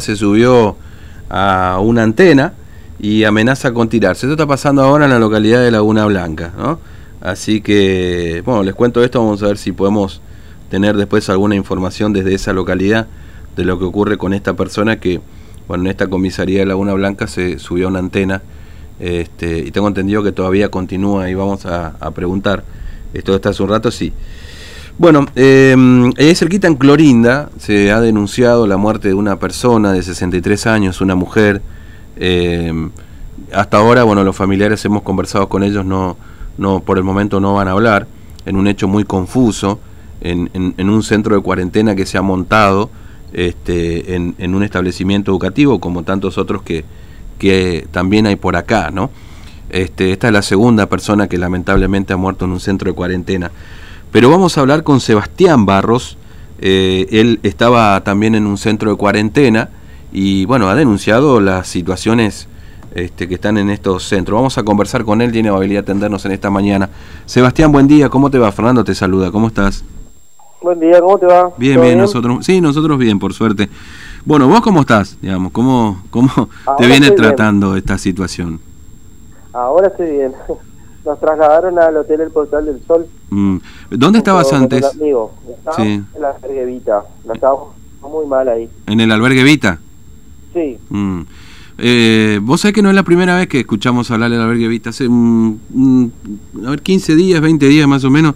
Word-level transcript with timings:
se 0.00 0.16
subió 0.16 0.74
a 1.28 1.78
una 1.82 2.02
antena 2.02 2.54
y 2.98 3.24
amenaza 3.24 3.74
con 3.74 3.90
tirarse. 3.90 4.24
Esto 4.24 4.32
está 4.32 4.46
pasando 4.46 4.80
ahora 4.80 5.04
en 5.04 5.10
la 5.10 5.18
localidad 5.18 5.62
de 5.62 5.70
Laguna 5.70 6.06
Blanca, 6.06 6.50
¿no? 6.56 6.78
Así 7.20 7.60
que, 7.60 8.42
bueno, 8.46 8.62
les 8.62 8.74
cuento 8.74 9.04
esto, 9.04 9.18
vamos 9.18 9.42
a 9.42 9.48
ver 9.48 9.58
si 9.58 9.72
podemos 9.72 10.22
tener 10.70 10.96
después 10.96 11.28
alguna 11.28 11.56
información 11.56 12.14
desde 12.14 12.32
esa 12.32 12.54
localidad 12.54 13.06
de 13.54 13.66
lo 13.66 13.78
que 13.78 13.84
ocurre 13.84 14.16
con 14.16 14.32
esta 14.32 14.54
persona 14.54 14.98
que, 14.98 15.20
bueno, 15.68 15.84
en 15.84 15.90
esta 15.90 16.06
comisaría 16.06 16.60
de 16.60 16.66
Laguna 16.66 16.94
Blanca 16.94 17.26
se 17.26 17.58
subió 17.58 17.88
a 17.88 17.90
una 17.90 17.98
antena 17.98 18.40
este, 18.98 19.58
y 19.58 19.72
tengo 19.72 19.88
entendido 19.88 20.22
que 20.22 20.32
todavía 20.32 20.70
continúa 20.70 21.28
y 21.28 21.34
vamos 21.34 21.66
a, 21.66 21.96
a 22.00 22.12
preguntar. 22.12 22.64
Esto 23.12 23.34
está 23.34 23.50
hace 23.50 23.62
un 23.62 23.68
rato, 23.68 23.90
sí. 23.90 24.10
Bueno, 25.02 25.26
eh, 25.34 25.74
ahí 26.16 26.32
cerquita 26.36 26.68
en 26.68 26.76
Clorinda 26.76 27.50
se 27.58 27.90
ha 27.90 28.00
denunciado 28.00 28.68
la 28.68 28.76
muerte 28.76 29.08
de 29.08 29.14
una 29.14 29.34
persona 29.34 29.92
de 29.92 30.00
63 30.00 30.68
años, 30.68 31.00
una 31.00 31.16
mujer. 31.16 31.60
Eh, 32.14 32.72
hasta 33.52 33.78
ahora, 33.78 34.04
bueno, 34.04 34.22
los 34.22 34.36
familiares 34.36 34.84
hemos 34.84 35.02
conversado 35.02 35.48
con 35.48 35.64
ellos, 35.64 35.84
no, 35.84 36.16
no, 36.56 36.78
por 36.78 36.98
el 36.98 37.02
momento 37.02 37.40
no 37.40 37.54
van 37.54 37.66
a 37.66 37.72
hablar, 37.72 38.06
en 38.46 38.54
un 38.54 38.68
hecho 38.68 38.86
muy 38.86 39.02
confuso, 39.02 39.80
en, 40.20 40.48
un 40.88 41.02
centro 41.02 41.34
de 41.34 41.42
cuarentena 41.42 41.96
que 41.96 42.06
se 42.06 42.16
ha 42.16 42.22
montado 42.22 42.88
este, 43.32 44.14
en, 44.14 44.36
en, 44.38 44.54
un 44.54 44.62
establecimiento 44.62 45.32
educativo, 45.32 45.80
como 45.80 46.04
tantos 46.04 46.38
otros 46.38 46.62
que, 46.62 46.84
que 47.40 47.88
también 47.90 48.28
hay 48.28 48.36
por 48.36 48.54
acá, 48.54 48.92
¿no? 48.92 49.10
Este, 49.68 50.12
esta 50.12 50.28
es 50.28 50.32
la 50.32 50.42
segunda 50.42 50.86
persona 50.86 51.26
que 51.26 51.38
lamentablemente 51.38 52.12
ha 52.12 52.16
muerto 52.16 52.44
en 52.44 52.52
un 52.52 52.60
centro 52.60 52.88
de 52.88 52.94
cuarentena. 52.94 53.50
Pero 54.12 54.28
vamos 54.28 54.58
a 54.58 54.60
hablar 54.60 54.84
con 54.84 55.00
Sebastián 55.00 55.64
Barros. 55.64 56.18
Eh, 56.60 57.06
él 57.10 57.40
estaba 57.42 58.04
también 58.04 58.34
en 58.34 58.46
un 58.46 58.58
centro 58.58 58.90
de 58.90 58.96
cuarentena 58.96 59.70
y 60.12 60.44
bueno, 60.44 60.68
ha 60.68 60.74
denunciado 60.74 61.40
las 61.40 61.66
situaciones 61.66 62.46
este, 62.94 63.26
que 63.26 63.34
están 63.34 63.56
en 63.56 63.70
estos 63.70 64.04
centros. 64.04 64.36
Vamos 64.36 64.58
a 64.58 64.62
conversar 64.62 65.04
con 65.04 65.22
él, 65.22 65.32
tiene 65.32 65.48
habilidad 65.48 65.80
de 65.82 65.92
atendernos 65.92 66.24
en 66.26 66.32
esta 66.32 66.50
mañana. 66.50 66.90
Sebastián, 67.24 67.72
buen 67.72 67.88
día, 67.88 68.10
¿cómo 68.10 68.30
te 68.30 68.38
va? 68.38 68.52
Fernando 68.52 68.84
te 68.84 68.94
saluda, 68.94 69.30
¿cómo 69.30 69.46
estás? 69.48 69.82
Buen 70.60 70.78
día, 70.78 71.00
¿cómo 71.00 71.18
te 71.18 71.26
va? 71.26 71.50
Bien, 71.56 71.80
bien, 71.80 71.98
nosotros, 71.98 72.44
sí, 72.44 72.60
nosotros 72.60 72.98
bien, 72.98 73.18
por 73.18 73.32
suerte. 73.32 73.70
Bueno, 74.26 74.46
¿vos 74.46 74.60
cómo 74.60 74.82
estás? 74.82 75.18
Digamos, 75.22 75.52
¿cómo, 75.52 76.02
cómo 76.10 76.50
te 76.76 76.86
viene 76.86 77.10
tratando 77.12 77.68
bien. 77.68 77.78
esta 77.78 77.96
situación? 77.96 78.60
Ahora 79.54 79.88
estoy 79.88 80.10
bien. 80.10 80.32
Nos 81.04 81.18
trasladaron 81.18 81.78
al 81.78 81.96
Hotel 81.96 82.20
El 82.20 82.30
Portal 82.30 82.64
del 82.64 82.80
Sol. 82.86 83.06
Mm. 83.30 83.56
¿Dónde 83.90 84.18
estabas 84.18 84.52
antes? 84.52 84.84
Amigo. 84.84 85.32
sí. 85.76 85.82
en 85.82 86.06
la 86.20 86.30
albergue 86.30 86.64
Vita. 86.66 87.02
La 87.24 87.34
estábamos 87.34 87.68
muy 88.02 88.26
mal 88.26 88.48
ahí. 88.48 88.68
¿En 88.86 89.00
el 89.00 89.10
albergue 89.10 89.42
Vita? 89.42 89.80
Sí. 90.52 90.78
Mm. 90.90 91.20
Eh, 91.78 92.38
Vos 92.42 92.60
sabés 92.60 92.74
que 92.74 92.82
no 92.82 92.90
es 92.90 92.94
la 92.94 93.02
primera 93.02 93.36
vez 93.36 93.48
que 93.48 93.60
escuchamos 93.60 94.10
hablar 94.10 94.30
del 94.30 94.40
albergue 94.40 94.68
Vita. 94.68 94.90
Hace, 94.90 95.06
a 95.06 96.70
ver, 96.70 96.82
15 96.82 97.16
días, 97.16 97.40
20 97.40 97.66
días 97.66 97.88
más 97.88 98.04
o 98.04 98.10
menos, 98.10 98.34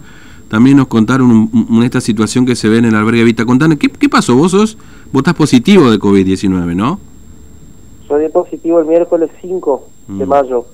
también 0.49 0.75
nos 0.77 0.87
contaron 0.87 1.31
un, 1.31 1.83
esta 1.83 2.01
situación 2.01 2.45
que 2.45 2.55
se 2.55 2.67
ve 2.67 2.79
en 2.79 2.85
el 2.85 2.95
albergue 2.95 3.23
Vita. 3.23 3.45
Contanos, 3.45 3.77
¿qué, 3.77 3.87
¿qué 3.89 4.09
pasó? 4.09 4.35
Vos 4.35 4.51
sos, 4.51 4.77
vos 5.13 5.21
estás 5.21 5.35
positivo 5.35 5.89
de 5.89 5.99
COVID-19, 5.99 6.75
¿no? 6.75 6.99
Soy 8.07 8.27
positivo 8.29 8.79
el 8.79 8.85
miércoles 8.87 9.29
5 9.41 9.87
de 10.07 10.25
Mm. 10.25 10.29
mayo. 10.29 10.65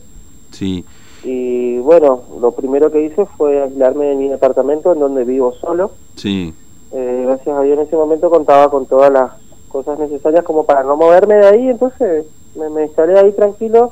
Sí. 0.52 0.86
Y 1.24 1.80
bueno, 1.80 2.22
lo 2.42 2.52
primero 2.52 2.92
que 2.92 3.02
hice 3.02 3.26
fue 3.26 3.62
aislarme 3.62 4.12
en 4.12 4.20
mi 4.20 4.28
departamento 4.28 4.94
en 4.94 5.00
donde 5.00 5.24
vivo 5.24 5.54
solo. 5.54 5.92
Sí. 6.16 6.54
Eh, 6.92 7.24
gracias 7.26 7.58
a 7.58 7.62
Dios 7.62 7.78
en 7.78 7.86
ese 7.86 7.96
momento 7.96 8.30
contaba 8.30 8.70
con 8.70 8.86
todas 8.86 9.12
las 9.12 9.32
cosas 9.70 9.98
necesarias 9.98 10.44
como 10.44 10.66
para 10.66 10.84
no 10.84 10.96
moverme 10.96 11.36
de 11.36 11.48
ahí, 11.48 11.68
entonces 11.68 12.26
me, 12.56 12.70
me 12.70 12.84
instalé 12.84 13.18
ahí 13.18 13.32
tranquilo 13.32 13.92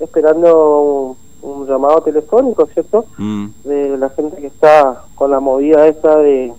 esperando 0.00 1.16
un, 1.42 1.50
un 1.50 1.66
llamado 1.66 2.00
telefónico, 2.00 2.66
¿cierto? 2.66 3.04
Mm. 3.18 3.46
De 3.64 3.98
la 3.98 4.08
gente 4.10 4.40
que 4.40 4.48
está 4.48 5.04
con 5.14 5.30
la 5.30 5.40
movida 5.40 5.86
esta 5.86 6.16
de 6.16 6.52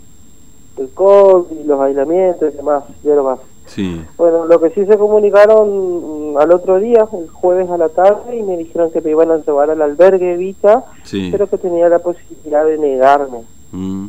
del 0.77 0.89
COVID 0.91 1.59
y 1.59 1.63
los 1.63 1.79
aislamientos 1.79 2.53
y 2.53 2.57
demás, 2.57 2.83
hierbas. 3.03 3.39
Sí. 3.73 4.01
Bueno, 4.17 4.45
lo 4.47 4.59
que 4.59 4.69
sí 4.71 4.85
se 4.85 4.97
comunicaron 4.97 6.33
mm, 6.33 6.37
al 6.37 6.51
otro 6.51 6.77
día, 6.79 7.07
el 7.13 7.29
jueves 7.29 7.69
a 7.69 7.77
la 7.77 7.87
tarde, 7.89 8.35
y 8.37 8.43
me 8.43 8.57
dijeron 8.57 8.91
que 8.91 8.99
me 9.01 9.11
iban 9.11 9.31
a 9.31 9.37
llevar 9.37 9.69
al 9.69 9.81
albergue 9.81 10.35
Vita, 10.35 10.83
Sí. 11.03 11.29
pero 11.31 11.47
que 11.49 11.57
tenía 11.57 11.87
la 11.87 11.99
posibilidad 11.99 12.65
de 12.65 12.77
negarme. 12.77 13.43
Mm. 13.71 14.07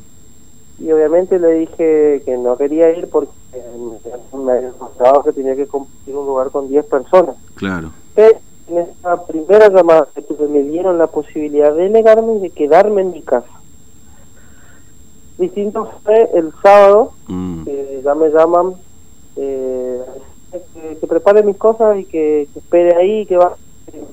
Y 0.80 0.90
obviamente 0.90 1.38
le 1.38 1.52
dije 1.54 2.22
que 2.24 2.36
no 2.38 2.56
quería 2.56 2.90
ir 2.96 3.08
porque 3.08 3.30
me 4.34 4.52
habían 4.52 4.72
contado 4.72 5.22
que 5.22 5.32
tenía 5.32 5.54
que 5.54 5.66
compartir 5.68 6.16
un 6.16 6.26
lugar 6.26 6.50
con 6.50 6.68
10 6.68 6.84
personas. 6.86 7.36
Claro. 7.54 7.90
Pero 8.16 8.38
en 8.68 8.78
esa 8.78 9.24
primera 9.26 9.68
llamada 9.68 10.08
que 10.12 10.22
tuve, 10.22 10.48
me 10.48 10.62
dieron 10.62 10.98
la 10.98 11.06
posibilidad 11.06 11.72
de 11.72 11.88
negarme 11.88 12.34
y 12.36 12.40
de 12.40 12.50
quedarme 12.50 13.02
en 13.02 13.12
mi 13.12 13.22
casa. 13.22 13.46
Distinto 15.38 15.88
fue 16.04 16.30
el 16.34 16.52
sábado, 16.62 17.12
Mm. 17.28 17.64
que 17.64 18.00
ya 18.04 18.14
me 18.14 18.28
llaman 18.30 18.74
eh, 19.36 20.00
que, 20.52 20.96
que 20.98 21.06
prepare 21.06 21.42
mis 21.42 21.56
cosas 21.56 21.98
y 21.98 22.04
que, 22.04 22.48
que 22.52 22.58
espere 22.58 22.94
ahí, 22.96 23.26
que 23.26 23.36
va 23.36 23.56
eh, 23.92 24.04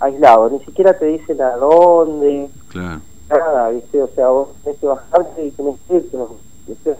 aislado. 0.00 0.50
Ni 0.50 0.60
siquiera 0.64 0.98
te 0.98 1.06
dicen 1.06 1.40
a 1.40 1.56
dónde, 1.56 2.48
Claro. 2.68 3.00
nada, 3.28 3.70
¿viste? 3.70 4.02
O 4.02 4.08
sea, 4.14 4.28
vos 4.28 4.48
tenés 4.62 4.78
que 4.80 4.86
bajarte 4.86 5.46
y 5.46 5.50
tenés 5.50 5.76
que 5.88 5.96
irte. 5.96 6.18
¿viste? 6.66 6.94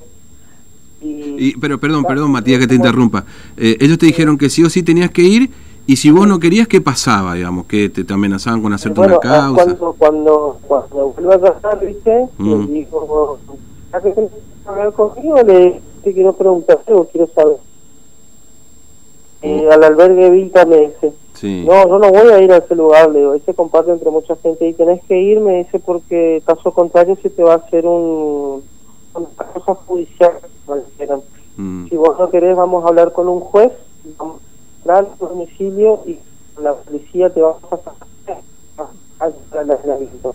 Y, 1.00 1.49
Y, 1.49 1.56
pero 1.59 1.78
perdón, 1.78 2.05
perdón, 2.05 2.31
Matías, 2.31 2.61
que 2.61 2.67
te 2.67 2.75
interrumpa. 2.75 3.25
Eh, 3.56 3.77
ellos 3.81 3.99
te 3.99 4.06
dijeron 4.06 4.39
que 4.39 4.49
sí 4.50 4.62
o 4.65 4.71
sí 4.71 4.83
tenías 4.83 5.11
que 5.11 5.23
ir 5.23 5.50
y 5.87 5.97
si 5.97 6.11
vos 6.11 6.27
no 6.27 6.39
querías, 6.39 6.67
¿qué 6.67 6.81
pasaba? 6.81 7.34
Digamos, 7.34 7.67
que 7.67 7.91
te, 7.91 8.05
te 8.05 8.15
amenazaban 8.15 8.62
con 8.62 8.73
hacerte 8.73 9.00
bueno, 9.00 9.21
una 9.23 9.31
ah, 9.31 9.53
causa. 9.55 9.65
cuando, 9.65 9.93
cuando, 9.99 10.59
cuando 10.67 11.09
vuelva 11.11 11.34
a 11.34 11.41
casar, 11.53 11.84
¿viste? 11.84 12.27
Mm. 12.39 12.65
Le 12.65 12.73
digo, 12.73 13.39
¿ya 13.93 14.00
que 14.00 14.15
querés 14.15 14.31
hablar 14.65 14.93
conmigo? 14.94 15.43
Le 15.43 15.83
te 16.05 16.15
quiero 16.15 16.33
preguntar 16.35 16.81
algo, 16.87 17.07
quiero 17.07 17.27
saber. 17.29 17.57
Eh, 19.43 19.69
al 19.71 19.85
albergue 19.85 20.31
Vita 20.31 20.65
me 20.65 20.81
dice, 20.81 21.13
Sí. 21.35 21.65
no, 21.67 21.89
yo 21.89 21.99
no 21.99 22.11
voy 22.11 22.33
a 22.33 22.41
ir 22.41 22.53
a 22.53 22.59
ese 22.59 22.75
lugar, 22.75 23.11
le 23.11 23.19
digo, 23.19 23.35
ese 23.35 23.53
comparte 23.53 23.91
entre 23.91 24.11
mucha 24.11 24.37
gente 24.37 24.69
y 24.69 24.73
tenés 24.73 25.03
que 25.05 25.19
ir, 25.19 25.41
me 25.41 25.59
dice, 25.59 25.81
porque 25.81 26.43
caso 26.47 26.73
contrario 26.73 27.19
se 27.21 27.29
te 27.29 27.43
va 27.43 27.55
a 27.55 27.57
hacer 27.57 27.87
un, 27.87 28.63
una 29.15 29.29
cosa 29.53 29.75
judicial, 29.75 30.33
me 30.69 30.77
dijeron. 30.77 31.23
Mm. 31.57 31.89
Si 31.89 31.97
vos 31.97 32.19
no 32.19 32.31
querés, 32.31 32.57
vamos 32.57 32.85
a 32.85 32.89
hablar 32.89 33.13
con 33.13 33.29
un 33.29 33.41
juez, 33.41 33.73
vamos 34.17 34.41
a 34.41 34.79
entrar 34.79 35.05
a 35.05 35.17
tu 35.17 35.27
domicilio 35.27 36.01
y 36.07 36.19
la 36.63 36.75
policía 36.75 37.31
te 37.31 37.43
va 37.43 37.51
a 37.51 37.95
al 39.21 39.71
aislamiento. 39.71 40.35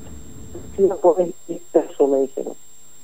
Si 0.75 0.84
no 0.84 0.96
podés 0.97 1.30
ir 1.47 1.62
preso, 1.72 2.07
me 2.07 2.22
dijeron. 2.22 2.53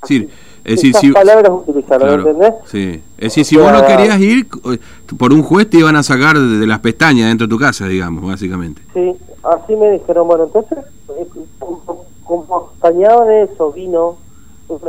Sí, 0.03 0.27
es 0.63 0.75
decir, 0.75 0.95
si, 0.95 1.11
palabras 1.11 1.51
utilizaron, 1.95 2.23
claro, 2.23 2.29
¿entendés? 2.29 2.53
sí. 2.65 3.01
Es 3.17 3.23
decir, 3.25 3.45
si 3.45 3.57
vos 3.57 3.71
no 3.71 3.85
querías 3.85 4.19
ir, 4.19 4.47
eh, 4.71 4.77
por 5.17 5.31
un 5.33 5.41
juez 5.43 5.69
te 5.69 5.77
iban 5.77 5.95
a 5.95 6.03
sacar 6.03 6.37
de, 6.37 6.67
las 6.67 6.79
pestañas 6.79 7.29
dentro 7.29 7.47
de 7.47 7.51
tu 7.51 7.59
casa, 7.59 7.87
digamos, 7.87 8.25
básicamente. 8.25 8.81
Sí, 8.93 9.13
así 9.43 9.75
me 9.75 9.91
dijeron. 9.91 10.27
Bueno, 10.27 10.43
entonces, 10.45 10.77
eh, 11.17 11.27
como, 11.59 11.81
acompañado 12.25 13.25
de 13.25 13.43
eso, 13.43 13.71
vino, 13.71 14.17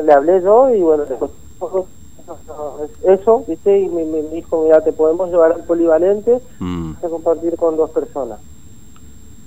le 0.04 0.12
hablé 0.12 0.42
yo 0.42 0.74
y 0.74 0.80
bueno, 0.80 1.04
le 1.04 1.16
eso, 3.04 3.44
¿viste? 3.46 3.80
Y 3.80 3.88
me, 3.88 4.04
me 4.04 4.22
dijo, 4.34 4.64
mira, 4.64 4.80
te 4.82 4.92
podemos 4.92 5.30
llevar 5.30 5.52
al 5.52 5.62
polivalente 5.64 6.40
Mm. 6.58 6.92
a 7.04 7.08
compartir 7.08 7.56
con 7.56 7.76
dos 7.76 7.90
personas. 7.90 8.38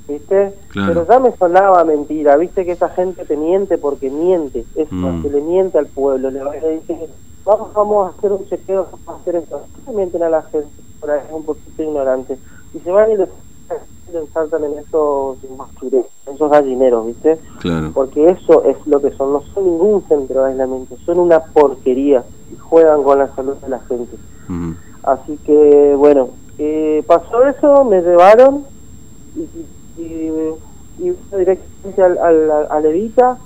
¿Viste? 0.08 0.53
Claro. 0.69 0.88
Pero 0.94 1.08
ya 1.08 1.19
me 1.19 1.36
sonaba 1.38 1.84
mentira, 1.84 2.36
¿viste? 2.38 2.66
Que 2.66 2.72
esa 2.72 2.90
gente 2.90 3.25
te 3.25 3.36
miente 3.38 3.78
porque 3.78 4.09
miente, 4.09 4.66
eso, 4.75 4.90
Mm. 4.96 5.22
que 5.22 5.30
le 5.30 5.42
miente 5.42 5.78
al 5.78 5.88
pueblo, 5.88 6.31
le, 6.31 6.40
le 6.44 6.80
dice, 6.80 7.09
vamos, 7.46 7.74
vamos 7.74 8.08
a 8.08 8.18
hacer 8.18 8.32
un 8.32 8.46
chequeo, 8.48 8.88
vamos 8.92 9.08
a 9.08 9.22
hacer 9.22 9.36
esto. 9.38 9.62
¿Por 9.76 9.84
qué 9.86 9.92
mienten 9.98 10.24
a 10.24 10.30
la 10.30 10.42
gente? 10.44 10.68
Por 11.00 11.12
ahí 11.12 11.22
es 11.28 11.34
un 11.34 11.44
poquito 11.44 11.84
ignorante. 11.84 12.38
Y 12.74 12.80
se 12.80 12.92
van 12.92 13.12
y 13.12 13.18
les, 13.18 13.30
les 14.13 14.30
saltan 14.31 14.63
en 14.66 14.80
esos 14.80 15.38
en 15.44 16.36
esos 16.36 16.52
gallineros, 16.52 17.06
¿viste? 17.08 17.40
Claro. 17.60 17.92
Porque 17.94 18.30
eso 18.30 18.63
es 18.66 18.78
lo 18.86 19.02
que 19.02 19.12
son, 19.12 19.34
no 19.34 19.42
son 19.54 19.66
ningún 19.66 20.04
centro 20.08 20.44
de 20.44 20.52
aislamiento, 20.52 20.96
son 21.06 21.19
una 21.19 21.40
porquería 21.40 22.24
y 22.52 22.56
juegan 22.58 23.04
con 23.04 23.18
la 23.19 23.34
salud 23.36 23.56
de 23.56 23.69
la 23.69 23.80
gente. 23.81 24.16
Así 25.04 25.38
que, 25.46 25.96
bueno, 25.98 26.30
eh, 26.58 27.04
pasó 27.08 27.46
eso, 27.46 27.84
me 27.86 28.02
llevaron 28.02 28.66
y, 29.36 30.02
y, 30.02 30.31
y- 31.00 31.18
directamente 31.38 32.02
al, 32.04 32.18
al, 32.18 32.52
al 32.69 32.86
Evita. 32.86 33.38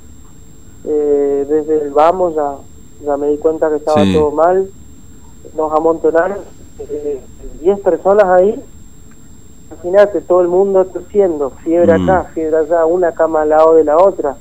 Eh, 0.86 1.46
desde 1.48 1.82
el 1.82 1.94
vamos 1.94 2.36
ya, 2.36 2.56
ya 3.06 3.18
me 3.18 3.28
di 3.28 3.38
cuenta 3.38 3.70
que 3.70 3.78
estaba 3.78 4.04
Sí. 4.04 4.14
todo 4.14 4.32
mal. 4.32 4.70
Nos 5.56 5.72
amontonaron 5.74 6.38
eh, 6.80 7.22
10 7.62 7.80
personas 7.82 8.26
ahí. 8.26 8.62
Imagínate, 9.72 10.22
todo 10.22 10.42
el 10.42 10.48
mundo 10.48 10.86
tosiendo, 10.86 11.50
fiebre 11.64 11.98
Mm. 11.98 12.10
acá, 12.10 12.30
fiebre 12.34 12.58
allá, 12.58 12.86
una 12.86 13.12
cama 13.12 13.42
al 13.42 13.50
lado 13.50 13.74
de 13.76 13.84
la 13.84 13.98
otra. 13.98 14.36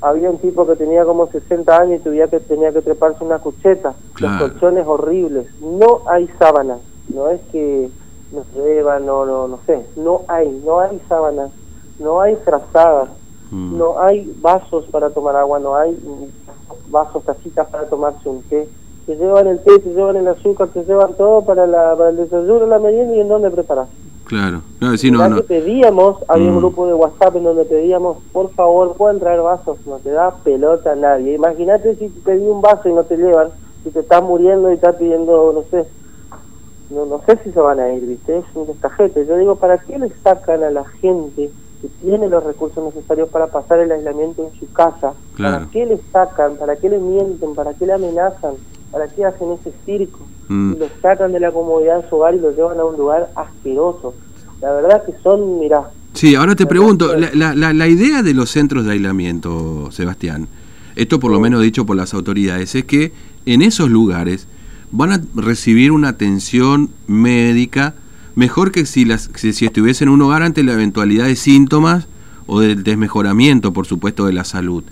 Había 0.00 0.30
un 0.30 0.38
tipo 0.38 0.66
que 0.66 0.76
tenía 0.76 1.04
como 1.04 1.26
60 1.26 1.76
años 1.78 2.00
y 2.00 2.04
tuviera 2.04 2.28
que, 2.28 2.40
tenía 2.40 2.72
que 2.72 2.82
treparse 2.82 3.22
una 3.24 3.38
cucheta. 3.38 3.94
Claro. 4.14 4.38
Los 4.46 4.52
colchones 4.52 4.86
horribles. 4.86 5.46
No 5.60 6.02
hay 6.06 6.28
sábanas. 6.38 6.78
no 7.14 7.30
es 7.30 7.40
que 7.50 7.88
nos 8.32 8.44
llevan, 8.54 9.06
no, 9.06 9.24
no, 9.24 9.48
no 9.48 9.58
sé, 9.66 9.86
no 9.96 10.20
hay, 10.28 10.60
no 10.62 10.78
hay 10.80 11.00
sábanas, 11.08 11.50
no 11.98 12.20
hay 12.20 12.36
frazadas, 12.36 13.08
Mm. 13.50 13.78
no 13.78 13.98
hay 13.98 14.30
vasos 14.42 14.84
para 14.90 15.08
tomar 15.08 15.34
agua, 15.36 15.58
no 15.58 15.74
hay 15.74 15.98
vasos, 16.90 17.24
tacitas 17.24 17.66
para 17.68 17.84
tomarse 17.86 18.28
un 18.28 18.42
té. 18.42 18.68
Te 19.06 19.16
llevan 19.16 19.46
el 19.46 19.58
té, 19.60 19.78
te 19.78 19.90
llevan 19.90 20.16
el 20.16 20.28
azúcar, 20.28 20.68
te 20.68 20.84
llevan 20.84 21.14
todo 21.14 21.42
para, 21.42 21.66
la, 21.66 21.94
para 21.96 22.10
el 22.10 22.16
desayuno, 22.16 22.66
la 22.66 22.78
merienda 22.78 23.14
y 23.14 23.20
en 23.20 23.28
dónde 23.28 23.50
preparas. 23.50 23.88
Claro. 24.24 24.60
No, 24.80 24.94
sí, 24.98 25.10
no, 25.10 25.26
no. 25.26 25.40
pedíamos, 25.42 26.18
había 26.28 26.50
Mm. 26.50 26.54
un 26.54 26.58
grupo 26.58 26.86
de 26.86 26.92
WhatsApp 26.92 27.36
en 27.36 27.44
donde 27.44 27.64
pedíamos, 27.64 28.18
por 28.32 28.50
favor, 28.52 28.94
pueden 28.94 29.18
traer 29.18 29.40
vasos, 29.40 29.78
no 29.86 29.96
te 29.96 30.10
da 30.10 30.32
pelota 30.44 30.92
a 30.92 30.96
nadie. 30.96 31.34
Imagínate 31.34 31.94
si 31.96 32.10
te 32.10 32.20
pedí 32.20 32.46
un 32.46 32.60
vaso 32.60 32.88
y 32.90 32.92
no 32.92 33.04
te 33.04 33.16
llevan, 33.16 33.48
si 33.84 33.90
te 33.90 34.00
estás 34.00 34.22
muriendo 34.22 34.70
y 34.70 34.74
estás 34.74 34.96
pidiendo, 34.96 35.52
no 35.54 35.62
sé, 35.70 35.88
no, 36.90 37.06
no 37.06 37.22
sé 37.24 37.38
si 37.42 37.52
se 37.52 37.60
van 37.60 37.80
a 37.80 37.90
ir, 37.92 38.04
¿viste? 38.06 38.36
Es 38.38 38.44
un 38.54 38.66
descajete. 38.66 39.24
Yo 39.26 39.36
digo, 39.38 39.56
¿para 39.56 39.78
qué 39.78 39.98
le 39.98 40.10
sacan 40.22 40.62
a 40.62 40.70
la 40.70 40.84
gente 40.84 41.50
que 41.80 41.88
tiene 42.02 42.28
los 42.28 42.42
recursos 42.44 42.82
necesarios 42.94 43.28
para 43.28 43.46
pasar 43.48 43.78
el 43.80 43.90
aislamiento 43.92 44.48
en 44.52 44.58
su 44.58 44.70
casa? 44.72 45.12
Claro. 45.34 45.58
¿Para 45.58 45.70
qué 45.70 45.86
le 45.86 45.98
sacan? 46.12 46.56
¿Para 46.56 46.76
qué 46.76 46.88
le 46.88 46.98
mienten? 46.98 47.54
¿Para 47.54 47.74
qué 47.74 47.86
le 47.86 47.92
amenazan? 47.92 48.54
¿Para 48.90 49.06
qué 49.08 49.24
hacen 49.24 49.52
ese 49.52 49.72
circo? 49.86 50.20
Mm. 50.48 50.72
Y 50.74 50.78
lo 50.78 50.86
sacan 51.02 51.32
de 51.32 51.40
la 51.40 51.52
comodidad 51.52 52.02
de 52.02 52.08
su 52.08 52.16
hogar 52.16 52.34
y 52.34 52.40
lo 52.40 52.50
llevan 52.50 52.78
a 52.80 52.84
un 52.84 52.96
lugar 52.96 53.30
asqueroso. 53.36 54.14
La 54.60 54.72
verdad 54.72 55.04
que 55.04 55.12
son, 55.22 55.60
mirá, 55.60 55.90
Sí, 56.14 56.34
ahora 56.34 56.56
te 56.56 56.66
pregunto, 56.66 57.14
la, 57.16 57.54
la- 57.54 57.72
la 57.74 57.86
idea 57.86 58.22
de 58.22 58.34
los 58.34 58.50
centros 58.50 58.84
de 58.86 58.92
aislamiento, 58.92 59.90
Sebastián, 59.92 60.48
esto 60.96 61.20
por 61.20 61.30
lo 61.30 61.38
menos 61.38 61.62
dicho 61.62 61.86
por 61.86 61.96
las 61.96 62.12
autoridades, 62.14 62.74
es 62.74 62.84
que 62.86 63.12
en 63.46 63.62
esos 63.62 63.88
lugares 63.90 64.48
van 64.90 65.12
a 65.12 65.20
recibir 65.36 65.92
una 65.92 66.08
atención 66.08 66.90
médica 67.06 67.94
mejor 68.38 68.70
que 68.70 68.86
si, 68.86 69.04
las, 69.04 69.28
si, 69.34 69.52
si 69.52 69.66
estuviese 69.66 70.04
en 70.04 70.10
un 70.10 70.22
hogar 70.22 70.42
ante 70.44 70.62
la 70.62 70.72
eventualidad 70.72 71.26
de 71.26 71.34
síntomas 71.34 72.06
o 72.46 72.60
del 72.60 72.84
desmejoramiento, 72.84 73.72
por 73.72 73.84
supuesto, 73.86 74.26
de 74.26 74.32
la 74.32 74.44
salud. 74.44 74.84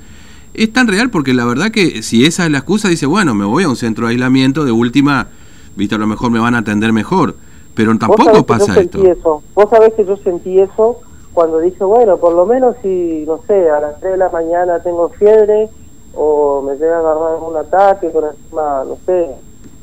Es 0.53 0.73
tan 0.73 0.89
real 0.89 1.11
porque 1.11 1.33
la 1.33 1.45
verdad 1.45 1.71
que 1.71 2.03
si 2.03 2.25
esa 2.25 2.45
es 2.45 2.51
la 2.51 2.59
excusa, 2.59 2.89
dice, 2.89 3.07
bueno, 3.07 3.35
me 3.35 3.45
voy 3.45 3.63
a 3.63 3.69
un 3.69 3.77
centro 3.77 4.07
de 4.07 4.15
aislamiento, 4.15 4.65
de 4.65 4.73
última, 4.73 5.29
viste, 5.77 5.95
a 5.95 5.99
lo 5.99 6.09
mejor 6.09 6.33
me 6.33 6.41
van 6.41 6.57
a 6.57 6.59
atender 6.59 6.93
mejor, 6.93 7.37
pero 7.75 7.97
tampoco 7.97 8.45
pasa 8.45 8.75
yo 8.75 8.81
esto. 8.81 8.99
sentí 8.99 9.11
eso. 9.19 9.43
Vos 9.55 9.71
sabés 9.71 9.95
que 9.95 10.05
yo 10.05 10.17
sentí 10.17 10.59
eso 10.59 10.99
cuando 11.33 11.61
dije, 11.61 11.85
bueno, 11.85 12.17
por 12.17 12.35
lo 12.35 12.47
menos 12.47 12.75
si, 12.83 13.23
no 13.29 13.39
sé, 13.47 13.71
a 13.71 13.79
las 13.81 14.01
3 14.01 14.13
de 14.13 14.19
la 14.19 14.31
mañana 14.31 14.81
tengo 14.83 15.09
fiebre 15.11 15.69
o 16.15 16.63
me 16.67 16.73
llega 16.75 16.97
a 16.97 17.01
agarrar 17.01 17.39
un 17.49 17.57
ataque 17.57 18.11
con 18.11 18.25
encima, 18.25 18.83
no 18.89 18.97
sé, 19.07 19.21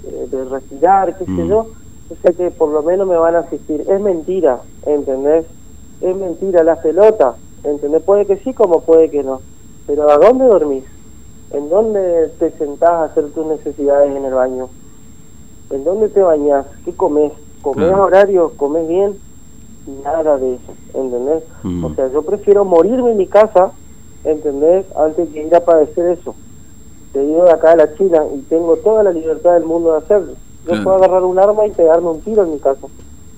eh, 0.06 0.28
de 0.30 0.46
respirar, 0.46 1.18
qué 1.18 1.24
sé 1.26 1.32
Mm. 1.32 1.48
yo, 1.48 1.68
yo 2.10 2.16
sé 2.22 2.34
que 2.36 2.52
por 2.52 2.70
lo 2.70 2.84
menos 2.84 3.08
me 3.08 3.18
van 3.18 3.36
a 3.36 3.40
asistir. 3.40 3.82
Es 3.90 4.00
mentira, 4.02 4.62
¿entendés? 4.86 5.46
Es 6.02 6.16
mentira 6.16 6.64
la 6.64 6.76
pelota, 6.76 7.36
¿entendés? 7.64 8.02
Puede 8.04 8.26
que 8.26 8.38
sí 8.38 8.54
como 8.54 8.82
puede 8.82 9.10
que 9.10 9.24
no. 9.24 9.42
Pero 9.88 10.10
¿a 10.10 10.18
dónde 10.18 10.46
dormís? 10.46 10.86
¿En 11.52 11.70
dónde 11.70 12.30
te 12.40 12.52
sentás 12.52 12.90
a 12.90 13.04
hacer 13.06 13.30
tus 13.32 13.46
necesidades 13.46 14.16
en 14.16 14.26
el 14.26 14.34
baño? 14.34 14.70
¿En 15.70 15.84
dónde 15.84 16.10
te 16.10 16.22
bañás? 16.22 16.66
¿Qué 16.86 16.94
comes? 16.94 17.32
¿Comés 17.62 17.88
Claro. 17.88 18.04
a 18.04 18.06
horario? 18.06 18.54
¿Comés 18.58 18.88
bien? 18.88 19.18
Nada 20.04 20.38
de 20.38 20.56
eso, 20.56 20.74
¿entendés? 20.94 21.44
Mm. 21.64 21.86
O 21.86 21.96
sea, 21.96 22.08
yo 22.12 22.22
prefiero 22.24 22.64
morirme 22.66 23.12
en 23.12 23.18
mi 23.18 23.28
casa, 23.28 23.72
¿entendés? 24.24 24.86
Antes 24.96 25.30
que 25.30 25.44
ir 25.44 25.56
a 25.56 25.60
padecer 25.64 26.18
eso. 26.18 26.36
Te 27.12 27.20
digo 27.22 27.44
de 27.46 27.52
acá 27.52 27.72
a 27.72 27.76
la 27.76 27.94
China 27.96 28.24
y 28.34 28.40
tengo 28.44 28.78
toda 28.78 29.04
la 29.04 29.12
libertad 29.12 29.54
del 29.54 29.66
mundo 29.66 29.92
de 29.92 29.98
hacerlo. 30.00 30.34
Yo 30.66 30.70
Claro. 30.72 30.84
puedo 30.84 30.96
agarrar 30.98 31.24
un 31.24 31.38
arma 31.40 31.66
y 31.68 31.72
pegarme 31.72 32.10
un 32.10 32.22
tiro 32.22 32.44
en 32.44 32.52
mi 32.54 32.60
casa. 32.60 32.88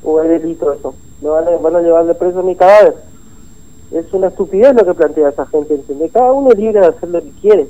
O 0.03 0.21
es 0.21 0.29
delito 0.29 0.71
eso. 0.73 0.93
Me 1.21 1.29
van 1.29 1.45
a, 1.47 1.51
van 1.57 1.75
a 1.75 1.81
llevar 1.81 2.05
de 2.05 2.13
preso 2.15 2.43
mi 2.43 2.55
cadáver. 2.55 2.95
Es 3.91 4.05
una 4.13 4.27
estupidez 4.27 4.75
lo 4.75 4.85
que 4.85 4.93
plantea 4.93 5.29
esa 5.29 5.45
gente, 5.47 5.75
¿entendés? 5.75 6.11
Cada 6.11 6.31
uno 6.31 6.51
es 6.51 6.57
libre 6.57 6.79
de 6.81 6.87
hacer 6.87 7.09
lo 7.09 7.21
que 7.21 7.31
quiere. 7.41 7.67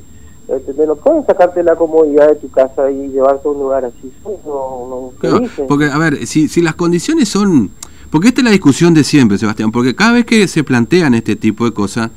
¿Entendés? 0.47 0.87
No 0.87 0.95
pueden 0.95 1.25
sacarte 1.25 1.63
la 1.63 1.75
comodidad 1.75 2.27
de 2.29 2.35
tu 2.35 2.49
casa 2.49 2.89
y 2.91 3.07
llevarte 3.09 3.47
a 3.47 3.51
un 3.51 3.59
lugar 3.59 3.85
así. 3.85 4.11
Eso 4.21 4.39
no, 4.45 4.87
no 4.89 5.11
Claro, 5.19 5.41
porque, 5.67 5.85
a 5.85 5.97
ver, 5.97 6.25
si, 6.27 6.47
si 6.47 6.61
las 6.61 6.75
condiciones 6.75 7.29
son... 7.29 7.71
Porque 8.11 8.27
esta 8.29 8.41
es 8.41 8.45
la 8.45 8.51
discusión 8.51 8.93
de 8.93 9.03
siempre, 9.03 9.37
Sebastián, 9.37 9.71
porque 9.71 9.95
cada 9.95 10.13
vez 10.13 10.25
que 10.25 10.47
se 10.47 10.63
plantean 10.63 11.15
este 11.15 11.35
tipo 11.35 11.65
de 11.65 11.73
cosas, 11.73 12.11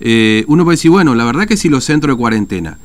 eh, 0.00 0.44
uno 0.48 0.64
puede 0.64 0.74
decir, 0.76 0.90
bueno, 0.90 1.14
la 1.14 1.24
verdad 1.24 1.46
que 1.46 1.56
si 1.56 1.68
los 1.68 1.84
centros 1.84 2.16
de 2.16 2.20
cuarentena, 2.20 2.78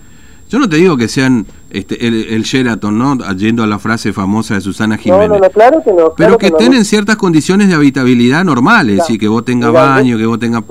yo 0.50 0.60
no 0.60 0.70
te 0.70 0.78
digo 0.78 0.96
que 0.98 1.08
sean 1.08 1.46
este, 1.70 2.08
el, 2.08 2.26
el 2.30 2.44
Sheraton, 2.44 2.98
¿no? 2.98 3.18
Yendo 3.36 3.64
a 3.64 3.68
la 3.68 3.80
frase 3.80 4.14
famosa 4.14 4.54
de 4.56 4.62
Susana 4.62 4.98
Jiménez. 4.98 5.30
no, 5.30 5.40
no, 5.40 5.50
claro 5.50 5.84
que 5.84 5.92
no. 5.92 6.14
pero 6.16 6.16
claro 6.16 6.38
que 6.38 6.50
no. 6.52 6.58
estén 6.58 6.74
en 6.74 6.86
ciertas 6.86 7.18
condiciones 7.18 7.68
de 7.68 7.76
habitabilidad 7.76 8.44
normales, 8.46 8.98
Claro. 8.98 9.14
y 9.14 9.18
que 9.18 9.28
vos 9.28 9.44
tengas 9.46 9.72
baño, 9.74 10.12
yo- 10.12 10.18
que 10.18 10.26
vos 10.26 10.40
tengas... 10.40 10.64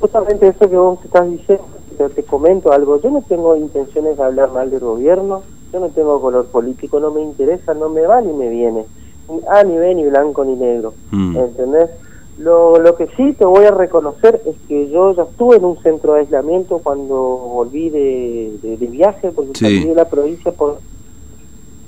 Justamente 0.00 0.48
eso 0.48 0.68
que 0.70 0.76
vos 0.76 0.98
estás 1.04 1.30
diciendo, 1.30 1.64
te, 1.98 2.08
te 2.10 2.22
comento 2.24 2.72
algo. 2.72 3.00
Yo 3.02 3.10
no 3.10 3.22
tengo 3.28 3.56
intenciones 3.56 4.16
de 4.16 4.22
hablar 4.22 4.50
mal 4.52 4.70
del 4.70 4.80
gobierno, 4.80 5.42
yo 5.72 5.80
no 5.80 5.88
tengo 5.88 6.20
color 6.20 6.46
político, 6.46 6.98
no 7.00 7.10
me 7.10 7.20
interesa, 7.22 7.74
no 7.74 7.88
me 7.90 8.02
va 8.02 8.20
ni 8.22 8.32
me 8.32 8.48
viene. 8.48 8.84
Ni 9.28 9.38
A, 9.50 9.62
ni 9.62 9.76
B, 9.76 9.94
ni 9.94 10.04
blanco, 10.04 10.44
ni 10.44 10.56
negro. 10.56 10.94
Mm. 11.10 11.36
¿Entendés? 11.36 11.90
Lo, 12.40 12.78
lo 12.78 12.96
que 12.96 13.06
sí 13.16 13.34
te 13.38 13.44
voy 13.44 13.66
a 13.66 13.70
reconocer 13.70 14.40
es 14.46 14.56
que 14.66 14.88
yo 14.90 15.14
ya 15.14 15.24
estuve 15.24 15.56
en 15.56 15.64
un 15.66 15.76
centro 15.82 16.14
de 16.14 16.20
aislamiento 16.20 16.78
cuando 16.78 17.14
volví 17.14 17.90
de, 17.90 18.52
de- 18.62 18.76
de 18.78 18.86
viaje, 18.86 19.30
porque 19.30 19.50
Sí. 19.54 19.64
salí 19.66 19.84
de 19.84 19.94
la 19.94 20.06
provincia 20.06 20.50
por... 20.52 20.78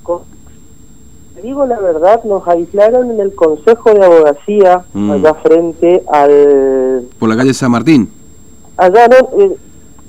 con- 0.02 0.20
digo 1.42 1.64
la 1.66 1.80
verdad, 1.80 2.22
nos 2.24 2.46
aislaron 2.46 3.10
en 3.10 3.20
el 3.20 3.34
Consejo 3.34 3.94
de 3.94 4.04
Abogacía, 4.04 4.84
Mm. 4.92 5.10
allá 5.12 5.34
frente 5.34 6.02
al 6.12 7.02
Por 7.18 7.28
la 7.30 7.36
calle 7.36 7.54
San 7.54 7.70
Martín. 7.70 8.10
Allá 8.76 9.08
no, 9.08 9.42
eh, 9.42 9.56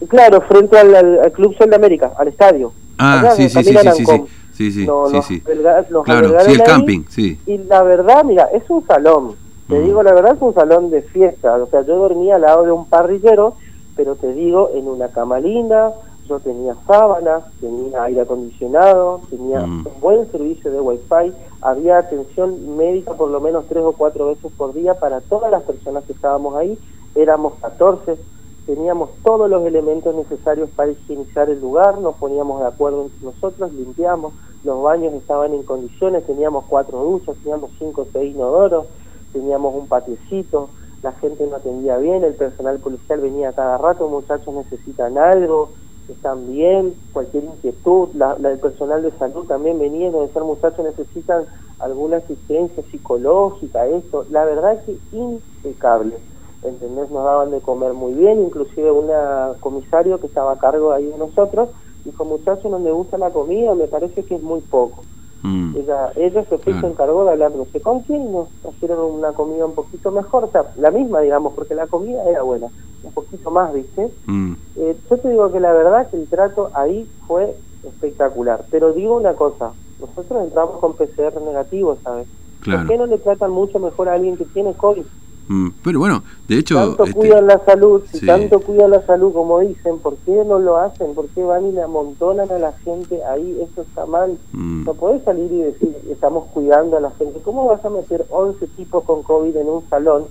claro, 0.09 0.41
frente 0.41 0.77
al, 0.77 1.31
Club 1.31 1.55
Sol 1.57 1.69
de 1.69 1.75
América, 1.77 2.11
al 2.17 2.27
estadio. 2.27 2.73
Ah, 2.97 3.21
Allá, 3.21 3.31
sí, 3.31 3.47
sí, 3.49 3.63
sí, 3.63 3.77
sí, 3.77 4.05
sí, 4.05 4.23
sí, 4.53 4.71
sí, 4.73 4.85
No, 4.85 5.07
sí, 5.07 5.13
nos 5.15 5.25
sí. 5.25 5.41
alberga- 5.45 5.85
nos 5.89 6.03
Claro, 6.03 6.29
sí, 6.41 6.51
el 6.51 6.61
ahí, 6.61 6.67
camping, 6.67 7.03
sí. 7.09 7.39
Y 7.47 7.57
la 7.59 7.81
verdad, 7.83 8.23
mira, 8.25 8.49
es 8.53 8.69
un 8.69 8.85
salón. 8.85 9.41
Te 9.67 9.79
Mm. 9.79 9.83
digo 9.85 10.03
la 10.03 10.13
verdad, 10.13 10.35
es 10.35 10.41
un 10.41 10.53
salón 10.53 10.89
de 10.89 11.01
fiesta. 11.03 11.55
O 11.61 11.67
sea, 11.67 11.81
yo 11.81 11.95
dormía 11.97 12.35
al 12.35 12.41
lado 12.41 12.63
de 12.63 12.71
un 12.71 12.85
parrillero, 12.85 13.55
pero 13.95 14.15
te 14.15 14.33
digo, 14.33 14.71
en 14.73 14.87
una 14.87 15.09
cama 15.09 15.39
linda, 15.39 15.93
yo 16.25 16.39
tenía 16.39 16.75
sábanas, 16.87 17.43
tenía 17.59 18.03
aire 18.03 18.21
acondicionado, 18.21 19.21
tenía 19.29 19.59
Mm. 19.59 19.87
un 19.87 19.99
buen 19.99 20.31
servicio 20.31 20.71
de 20.71 20.79
wifi, 20.79 21.33
había 21.61 21.97
atención 21.97 22.77
médica 22.77 23.13
por 23.13 23.29
lo 23.29 23.39
menos 23.41 23.65
tres 23.67 23.83
o 23.83 23.93
cuatro 23.93 24.27
veces 24.27 24.51
por 24.53 24.73
día 24.73 24.95
para 24.95 25.21
todas 25.21 25.51
las 25.51 25.63
personas 25.63 26.05
que 26.05 26.13
estábamos 26.13 26.55
ahí, 26.55 26.79
éramos 27.15 27.55
14, 27.55 28.19
teníamos 28.65 29.09
todos 29.23 29.49
los 29.49 29.65
elementos 29.65 30.15
necesarios 30.15 30.69
para 30.71 30.91
higienizar 30.91 31.49
el 31.49 31.59
lugar, 31.59 31.97
nos 31.99 32.15
poníamos 32.15 32.61
de 32.61 32.67
acuerdo 32.67 33.01
entre 33.03 33.19
nosotros, 33.25 33.73
limpiamos, 33.73 34.33
los 34.63 34.81
baños 34.81 35.13
estaban 35.13 35.53
en 35.53 35.63
condiciones, 35.63 36.25
teníamos 36.25 36.63
cuatro 36.69 36.99
duchas, 37.03 37.35
teníamos 37.43 37.71
cinco 37.77 38.03
o 38.03 38.07
seis 38.13 38.33
inodoros, 38.33 38.87
teníamos 39.33 39.75
un 39.75 39.89
patiecito, 39.89 40.73
la 41.01 41.13
gente 41.13 41.45
no 41.47 41.57
atendía 41.57 41.97
bien, 41.97 42.23
el 42.23 42.35
personal 42.37 42.79
policial 42.81 43.21
venía 43.21 43.53
cada 43.53 43.77
rato, 43.79 44.09
muchachos 44.09 44.53
necesitan 44.55 45.17
algo, 45.17 45.73
están 46.07 46.47
bien, 46.47 46.97
cualquier 47.11 47.45
inquietud, 47.45 48.09
la, 48.13 48.37
la- 48.39 48.51
el 48.51 48.59
personal 48.61 49.03
de 49.03 49.11
salud 49.17 49.47
también 49.47 49.79
venía, 49.79 50.11
nos 50.11 50.27
decían 50.27 50.45
muchachos 50.45 50.85
necesitan 50.85 51.47
alguna 51.79 52.17
asistencia 52.17 52.83
psicológica, 52.91 53.87
esto, 53.87 54.25
la 54.29 54.45
verdad 54.45 54.73
es 54.75 54.83
que 54.83 54.99
impecable, 55.11 56.23
¿entendés? 56.61 57.09
Nos 57.11 57.25
daban 57.25 57.51
de 57.51 57.61
comer 57.61 57.93
muy 57.93 58.13
bien, 58.15 58.41
inclusive 58.41 58.91
una 58.91 59.57
comisario 59.61 60.19
que 60.19 60.27
estaba 60.27 60.53
a 60.53 60.57
cargo 60.59 60.91
ahí 60.93 61.07
de 61.07 61.17
nosotros, 61.17 61.69
dijo 62.05 62.25
muchachos 62.25 62.71
no 62.71 62.79
me 62.79 62.91
gusta 62.91 63.17
la 63.17 63.31
comida, 63.31 63.75
me 63.75 63.87
parece 63.87 64.25
que 64.25 64.35
es 64.35 64.41
muy 64.41 64.61
poco. 64.61 65.07
Mm. 65.43 65.75
Ella, 65.75 66.11
ella 66.15 66.43
se 66.45 66.57
fue 66.57 66.71
y 66.71 66.75
se 66.75 66.79
Claro. 66.79 66.87
encargó 66.93 67.25
de 67.25 67.31
hablar 67.31 67.51
no 67.51 67.65
sé 67.65 67.81
con 67.81 68.01
quién 68.03 68.31
nos 68.31 68.49
trajeron 68.61 69.11
una 69.11 69.33
comida 69.33 69.65
un 69.65 69.75
poquito 69.75 70.09
mejor, 70.11 70.45
o 70.45 70.51
sea, 70.51 70.71
la 70.77 70.89
misma 70.89 71.19
digamos, 71.19 71.53
porque 71.53 71.75
la 71.75 71.87
comida 71.87 72.23
era 72.29 72.41
buena, 72.43 72.69
un 73.03 73.11
poquito 73.11 73.51
más, 73.51 73.73
¿viste? 73.73 74.13
Mm. 74.25 74.53
Eh, 74.75 74.97
yo 75.09 75.17
te 75.19 75.29
digo 75.29 75.51
que 75.51 75.59
la 75.59 75.73
verdad 75.73 76.09
que 76.09 76.17
el 76.17 76.27
trato 76.29 76.71
ahí 76.73 77.09
fue 77.27 77.57
espectacular, 77.83 78.65
pero 78.71 78.93
digo 78.93 79.15
una 79.17 79.35
cosa, 79.35 79.73
nosotros 79.99 80.43
entramos 80.43 80.79
con 80.79 80.93
PCR 80.95 81.39
negativo, 81.41 81.97
¿sabes? 82.03 82.27
Claro. 82.61 82.79
¿Por 82.79 82.87
qué 82.87 82.97
no 82.97 83.05
le 83.07 83.17
tratan 83.19 83.51
mucho 83.51 83.79
mejor 83.79 84.07
a 84.09 84.13
alguien 84.13 84.37
que 84.37 84.45
tiene 84.45 84.73
COVID? 84.75 85.05
Mm. 85.47 85.69
Pero 85.83 85.99
bueno, 85.99 86.23
de 86.47 86.57
hecho... 86.57 86.75
tanto 86.75 87.03
este, 87.03 87.15
cuidan 87.15 87.47
la 87.47 87.59
salud, 87.65 88.01
si 88.11 88.19
sí. 88.19 88.25
tanto 88.25 88.59
cuidan 88.59 88.91
la 88.91 89.05
salud 89.05 89.33
como 89.33 89.59
dicen, 89.59 89.99
¿por 89.99 90.15
qué 90.17 90.43
no 90.45 90.59
lo 90.59 90.77
hacen? 90.77 91.13
¿Por 91.13 91.27
qué 91.29 91.43
van 91.43 91.65
y 91.67 91.71
le 91.71 91.81
amontonan 91.81 92.49
a 92.51 92.59
la 92.59 92.71
gente 92.73 93.23
ahí? 93.25 93.59
Eso 93.61 93.81
está 93.81 94.05
mal. 94.05 94.37
mm. 94.53 94.85
No 94.85 94.93
podés 94.93 95.23
salir 95.23 95.51
y 95.51 95.61
decir, 95.61 95.95
estamos 96.09 96.45
cuidando 96.53 96.97
a 96.97 97.01
la 97.01 97.11
gente. 97.11 97.39
¿Cómo 97.43 97.65
vas 97.65 97.83
a 97.83 97.89
meter 97.89 98.25
11 98.29 98.67
tipos 98.67 99.03
con 99.03 99.23
COVID 99.23 99.55
en 99.55 99.67
un 99.67 99.87
salón 99.89 100.25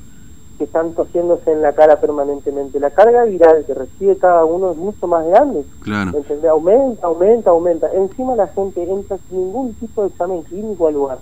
que 0.59 0.65
están 0.65 0.93
tosiéndose 0.93 1.53
en 1.53 1.63
la 1.63 1.73
cara 1.73 2.01
permanentemente? 2.01 2.81
La 2.81 2.91
carga 2.91 3.25
viral 3.25 3.65
que 3.67 3.75
recibe 3.75 4.17
cada 4.17 4.45
uno 4.45 4.71
es 4.71 4.77
mucho 4.77 5.07
más 5.07 5.27
grande. 5.27 5.65
Claro. 5.83 6.17
¿Entendés? 6.17 6.51
Aumenta, 6.51 7.07
aumenta, 7.07 7.51
aumenta. 7.51 7.93
Encima 7.93 8.35
la 8.37 8.49
gente 8.49 8.83
entra 8.83 9.19
sin 9.29 9.39
ningún 9.39 9.75
tipo 9.75 10.03
de 10.03 10.09
examen 10.09 10.43
clínico 10.43 10.89
al 10.89 10.95
lugar. 10.95 11.19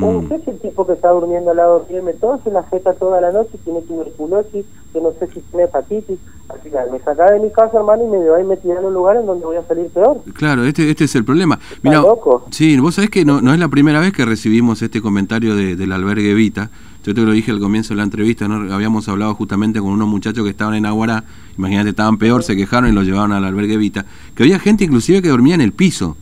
No 0.00 0.28
sé 0.28 0.40
si 0.44 0.50
el 0.50 0.58
tipo 0.58 0.86
que 0.86 0.92
está 0.92 1.10
durmiendo 1.10 1.50
al 1.50 1.56
lado 1.56 1.86
tiene 1.88 2.12
tos, 2.12 2.40
se 2.44 2.50
la 2.50 2.62
jeta 2.64 2.92
toda 2.94 3.20
la 3.20 3.32
noche, 3.32 3.58
tiene 3.64 3.80
tuberculosis, 3.82 4.66
yo 4.94 5.00
no 5.00 5.12
sé 5.18 5.26
si 5.32 5.40
tiene 5.40 5.64
hepatitis. 5.64 6.18
Al 6.48 6.60
final 6.60 6.90
me 6.92 6.98
saca 7.00 7.32
de 7.32 7.40
mi 7.40 7.50
casa, 7.50 7.78
hermano, 7.78 8.04
y 8.04 8.08
me 8.08 8.18
lleva 8.18 8.40
y 8.40 8.44
me 8.44 8.56
tira 8.56 8.78
en 8.78 8.84
un 8.84 8.94
lugar 8.94 9.16
en 9.16 9.26
donde 9.26 9.44
voy 9.44 9.56
a 9.56 9.66
salir 9.66 9.88
peor. 9.88 10.22
Claro, 10.34 10.64
este, 10.64 10.88
este 10.90 11.04
es 11.04 11.14
el 11.16 11.24
problema. 11.24 11.58
Mira, 11.82 12.00
loco. 12.00 12.46
Sí, 12.50 12.78
vos 12.78 12.94
sabés 12.94 13.10
que 13.10 13.24
no, 13.24 13.40
no 13.40 13.52
es 13.52 13.58
la 13.58 13.68
primera 13.68 13.98
vez 13.98 14.12
que 14.12 14.24
recibimos 14.24 14.80
este 14.82 15.00
comentario 15.00 15.56
de, 15.56 15.74
del 15.74 15.92
albergue 15.92 16.34
Vita. 16.34 16.70
Yo 17.04 17.14
te 17.14 17.22
lo 17.22 17.32
dije 17.32 17.50
al 17.50 17.60
comienzo 17.60 17.94
de 17.94 17.98
la 17.98 18.02
entrevista, 18.02 18.48
¿no? 18.48 18.72
habíamos 18.74 19.08
hablado 19.08 19.34
justamente 19.34 19.80
con 19.80 19.90
unos 19.90 20.08
muchachos 20.08 20.44
que 20.44 20.50
estaban 20.50 20.74
en 20.74 20.86
Aguará, 20.86 21.24
imagínate, 21.56 21.90
estaban 21.90 22.18
peor, 22.18 22.42
se 22.42 22.56
quejaron 22.56 22.90
y 22.90 22.92
los 22.92 23.04
llevaron 23.04 23.32
al 23.32 23.44
albergue 23.44 23.76
Vita, 23.76 24.04
que 24.34 24.42
había 24.42 24.58
gente 24.58 24.84
inclusive 24.84 25.22
que 25.22 25.28
dormía 25.28 25.54
en 25.54 25.60
el 25.60 25.72
piso, 25.72 26.16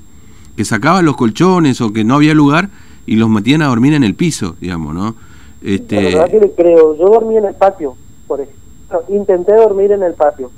que 0.57 0.65
sacaban 0.65 1.05
los 1.07 1.17
colchones 1.17 1.81
o 1.81 1.93
que 1.93 2.05
no 2.05 2.15
había 2.15 2.35
lugar 2.35 2.69
y 3.07 3.17
los 3.17 3.29
metían 3.29 3.63
a 3.63 3.69
dormir 3.69 3.95
en 3.95 4.05
el 4.05 4.15
piso, 4.15 4.57
digamos, 4.61 4.95
¿no? 4.95 5.15
Este... 5.63 5.97
La 5.97 6.03
verdad 6.03 6.31
que 6.31 6.41
le 6.41 6.53
creo, 6.53 6.97
yo 6.97 7.07
dormí 7.07 7.37
en 7.37 7.47
el 7.47 7.55
patio, 7.55 7.97
por 8.27 8.41
ejemplo, 8.41 9.05
intenté 9.09 9.55
dormir 9.55 9.93
en 9.93 10.03
el 10.03 10.15
patio, 10.15 10.51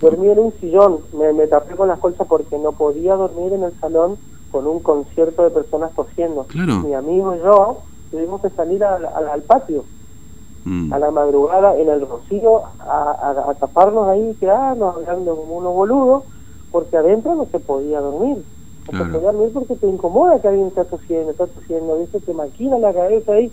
dormí 0.00 0.28
en 0.28 0.38
un 0.38 0.52
sillón, 0.60 0.98
me, 1.16 1.32
me 1.32 1.46
tapé 1.46 1.74
con 1.74 1.88
las 1.88 1.98
colchas 1.98 2.26
porque 2.28 2.58
no 2.58 2.72
podía 2.72 3.14
dormir 3.14 3.52
en 3.52 3.64
el 3.64 3.72
salón 3.80 4.16
con 4.50 4.66
un 4.66 4.80
concierto 4.80 5.42
de 5.42 5.50
personas 5.50 5.92
tosiendo. 5.94 6.44
Claro. 6.44 6.80
Mi 6.80 6.94
amigo 6.94 7.34
y 7.34 7.38
yo 7.38 7.78
tuvimos 8.10 8.40
que 8.40 8.50
salir 8.50 8.82
al 8.84 9.42
patio 9.42 9.84
Mm. 10.68 10.92
a 10.92 10.98
la 10.98 11.10
madrugada 11.10 11.78
en 11.78 11.88
el 11.88 12.06
rocío 12.06 12.62
a, 12.80 13.46
a, 13.48 13.54
taparnos 13.54 14.06
ahí, 14.08 14.36
quedarnos 14.38 14.96
hablando 14.96 15.34
como 15.34 15.56
unos 15.56 15.72
boludos, 15.72 16.24
porque 16.70 16.96
adentro 16.96 17.34
no 17.34 17.46
se 17.46 17.58
podía 17.58 18.00
dormir. 18.00 18.44
No 18.92 19.04
Claro. 19.04 19.20
dormir 19.20 19.50
porque 19.52 19.74
te 19.76 19.86
incomoda 19.86 20.40
que 20.40 20.48
alguien 20.48 20.68
está 20.68 20.84
tosiendo, 20.84 21.30
está 21.32 21.46
tosiendo, 21.46 21.98
¿viste? 21.98 22.20
te 22.20 22.32
maquina 22.32 22.78
la 22.78 22.92
cabeza 22.92 23.32
ahí. 23.32 23.52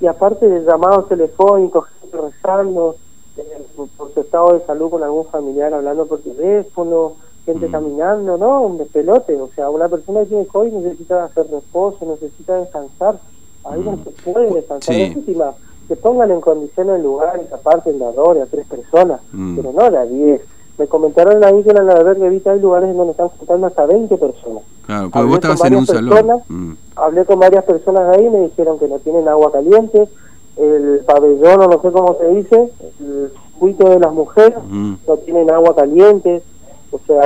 Y 0.00 0.06
aparte 0.06 0.48
de 0.48 0.64
llamados 0.64 1.08
telefónicos, 1.08 1.86
gente 2.00 2.16
rezando, 2.18 2.96
eh, 3.36 3.42
por, 3.76 3.88
por 3.88 4.12
su 4.14 4.20
estado 4.20 4.54
de 4.54 4.64
salud 4.66 4.90
con 4.90 5.02
algún 5.02 5.26
familiar 5.26 5.72
hablando 5.74 6.06
por 6.06 6.20
teléfono, 6.20 7.12
gente 7.44 7.68
Mm. 7.68 7.72
caminando, 7.72 8.36
¿no? 8.38 8.62
Un 8.62 8.78
despelote. 8.78 9.40
O 9.40 9.48
sea, 9.54 9.68
una 9.70 9.88
persona 9.88 10.20
que 10.20 10.26
tiene 10.26 10.46
COVID 10.46 10.72
necesita 10.72 11.24
hacer 11.24 11.46
reposo, 11.50 12.04
necesita 12.06 12.56
descansar. 12.58 13.18
Ahí 13.64 13.80
no 13.82 13.92
Mm. 13.92 14.04
se 14.04 14.10
puede 14.32 14.50
descansar. 14.54 14.94
Sí. 14.94 15.22
No 15.26 15.38
la- 15.38 15.54
que 15.88 15.96
pongan 15.96 16.30
en 16.30 16.40
condiciones 16.40 16.96
el 16.96 17.02
lugar 17.02 17.38
y 17.44 17.46
que 17.46 17.54
aparten 17.54 17.98
de 17.98 18.04
a 18.06 18.12
dos, 18.12 18.38
a 18.38 18.46
tres 18.46 18.66
personas, 18.66 19.20
Mm. 19.32 19.56
pero 19.56 19.72
no 19.72 19.82
a 19.82 20.04
diez. 20.06 20.40
Me 20.78 20.86
comentaron 20.88 21.42
ahí 21.44 21.62
que 21.62 21.70
en 21.70 21.76
el 21.78 21.88
albergue 21.90 22.28
Vita 22.30 22.50
hay 22.52 22.60
lugares 22.60 22.90
en 22.90 22.96
donde 22.96 23.12
están 23.12 23.28
juntando 23.28 23.66
hasta 23.68 23.86
20 23.86 24.16
personas. 24.16 24.62
Claro, 24.86 25.04
porque 25.04 25.18
Hablé 25.18 25.28
vos 25.28 25.36
estabas 25.36 25.64
en 25.64 25.76
un 25.76 25.86
salón. 25.86 26.26
Mm. 26.48 26.72
Hablé 26.96 27.24
con 27.24 27.38
varias 27.38 27.64
personas 27.64 28.10
de 28.10 28.16
ahí 28.16 28.28
me 28.30 28.40
dijeron 28.40 28.78
que 28.78 28.88
no 28.88 28.98
tienen 28.98 29.28
agua 29.28 29.52
caliente, 29.52 30.08
el 30.56 31.00
pabellón 31.06 31.60
o 31.62 31.66
no 31.68 31.80
sé 31.82 31.90
cómo 31.92 32.16
se 32.20 32.28
dice, 32.34 32.56
el 33.00 33.30
circuito 33.52 33.88
de 33.88 34.00
las 34.00 34.12
mujeres, 34.12 34.54
Mm. 34.68 34.94
no 35.06 35.16
tienen 35.18 35.50
agua 35.50 35.74
caliente, 35.76 36.42
o 36.90 37.00
sea... 37.06 37.22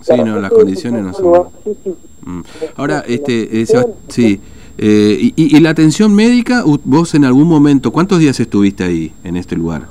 Sí, 0.00 0.16
la 0.18 0.24
no, 0.24 0.40
las 0.40 0.50
condiciones 0.50 1.02
no 1.02 1.12
son- 1.14 1.24
lugar- 1.24 1.46
sí, 1.64 1.76
sí. 1.84 1.94
Mm. 2.26 2.40
Ahora, 2.76 3.04
este, 3.06 3.64
sí, 3.66 3.76
eh, 3.76 3.86
sí, 4.08 4.40
eh, 4.78 5.16
y, 5.20 5.32
y- 5.36 5.56
y 5.56 5.60
la 5.60 5.70
atención 5.70 6.14
médica, 6.14 6.62
vos 6.84 7.14
en 7.14 7.24
algún 7.24 7.46
momento, 7.48 7.90
¿cuántos 7.92 8.18
días 8.18 8.38
estuviste 8.40 8.82
ahí, 8.84 9.14
en 9.24 9.36
este 9.36 9.56
lugar? 9.56 9.82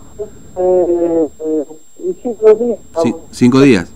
Eh, 0.56 1.28
cinco 2.22 2.54
días. 2.54 2.80
Sí, 3.02 3.16
cinco 3.32 3.62
días. 3.62 3.92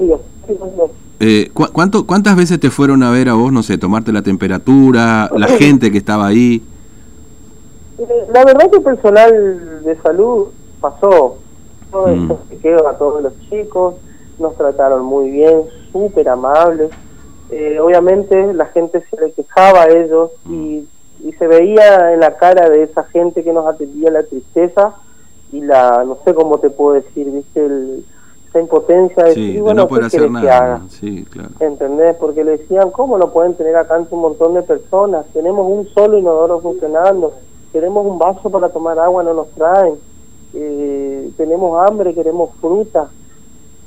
Días, 0.00 0.20
cinco 0.46 0.66
días. 0.76 0.90
Eh, 1.20 1.50
¿cu- 1.54 1.68
cuánto, 1.72 2.06
¿Cuántas 2.06 2.36
veces 2.36 2.58
te 2.60 2.70
fueron 2.70 3.02
a 3.02 3.10
ver 3.10 3.28
a 3.28 3.34
vos, 3.34 3.52
no 3.52 3.62
sé, 3.62 3.78
tomarte 3.78 4.12
la 4.12 4.22
temperatura, 4.22 5.30
la 5.36 5.46
gente 5.48 5.90
que 5.92 5.98
estaba 5.98 6.26
ahí? 6.26 6.62
La 8.32 8.44
verdad 8.44 8.70
que 8.70 8.76
el 8.78 8.82
personal 8.82 9.82
de 9.84 9.96
salud 10.02 10.48
pasó 10.80 11.36
todo 11.92 12.08
Mm. 12.08 12.32
a 12.88 12.92
todos 12.98 13.22
los 13.22 13.32
chicos, 13.48 13.94
nos 14.38 14.56
trataron 14.56 15.04
muy 15.04 15.30
bien, 15.30 15.60
súper 15.92 16.28
amables. 16.28 16.90
Eh, 17.50 17.78
obviamente 17.78 18.52
la 18.52 18.66
gente 18.66 19.04
se 19.08 19.20
le 19.20 19.32
quejaba 19.32 19.82
a 19.84 19.88
ellos 19.90 20.30
y, 20.50 20.84
y 21.22 21.32
se 21.38 21.46
veía 21.46 22.12
en 22.12 22.20
la 22.20 22.36
cara 22.36 22.68
de 22.68 22.82
esa 22.82 23.04
gente 23.04 23.44
que 23.44 23.52
nos 23.52 23.66
atendía 23.66 24.10
la 24.10 24.24
tristeza 24.24 24.94
y 25.54 25.60
la, 25.60 26.04
no 26.04 26.18
sé 26.24 26.34
cómo 26.34 26.58
te 26.58 26.70
puedo 26.70 26.94
decir, 26.94 27.30
viste, 27.30 27.64
el, 27.64 28.04
esa 28.48 28.60
impotencia 28.60 29.24
de 29.24 29.34
Sí, 29.34 29.40
decir, 29.40 29.54
de 29.56 29.62
bueno, 29.62 29.82
no 29.82 29.88
poder 29.88 30.02
¿qué 30.02 30.06
hacer 30.08 30.22
que 30.22 30.30
nada. 30.30 30.80
Sí, 30.88 31.24
claro. 31.30 31.50
¿Entendés? 31.60 32.16
Porque 32.16 32.44
le 32.44 32.52
decían, 32.58 32.90
¿cómo 32.90 33.18
no 33.18 33.30
pueden 33.30 33.54
tener 33.54 33.76
acá 33.76 33.98
un 34.10 34.20
montón 34.20 34.54
de 34.54 34.62
personas? 34.62 35.26
Tenemos 35.32 35.66
un 35.70 35.86
solo 35.88 36.18
inodoro 36.18 36.60
funcionando, 36.60 37.32
queremos 37.72 38.06
un 38.06 38.18
vaso 38.18 38.50
para 38.50 38.68
tomar 38.68 38.98
agua, 38.98 39.22
no 39.22 39.34
nos 39.34 39.48
traen, 39.50 39.94
eh, 40.54 41.30
tenemos 41.36 41.88
hambre, 41.88 42.14
queremos 42.14 42.50
fruta. 42.60 43.08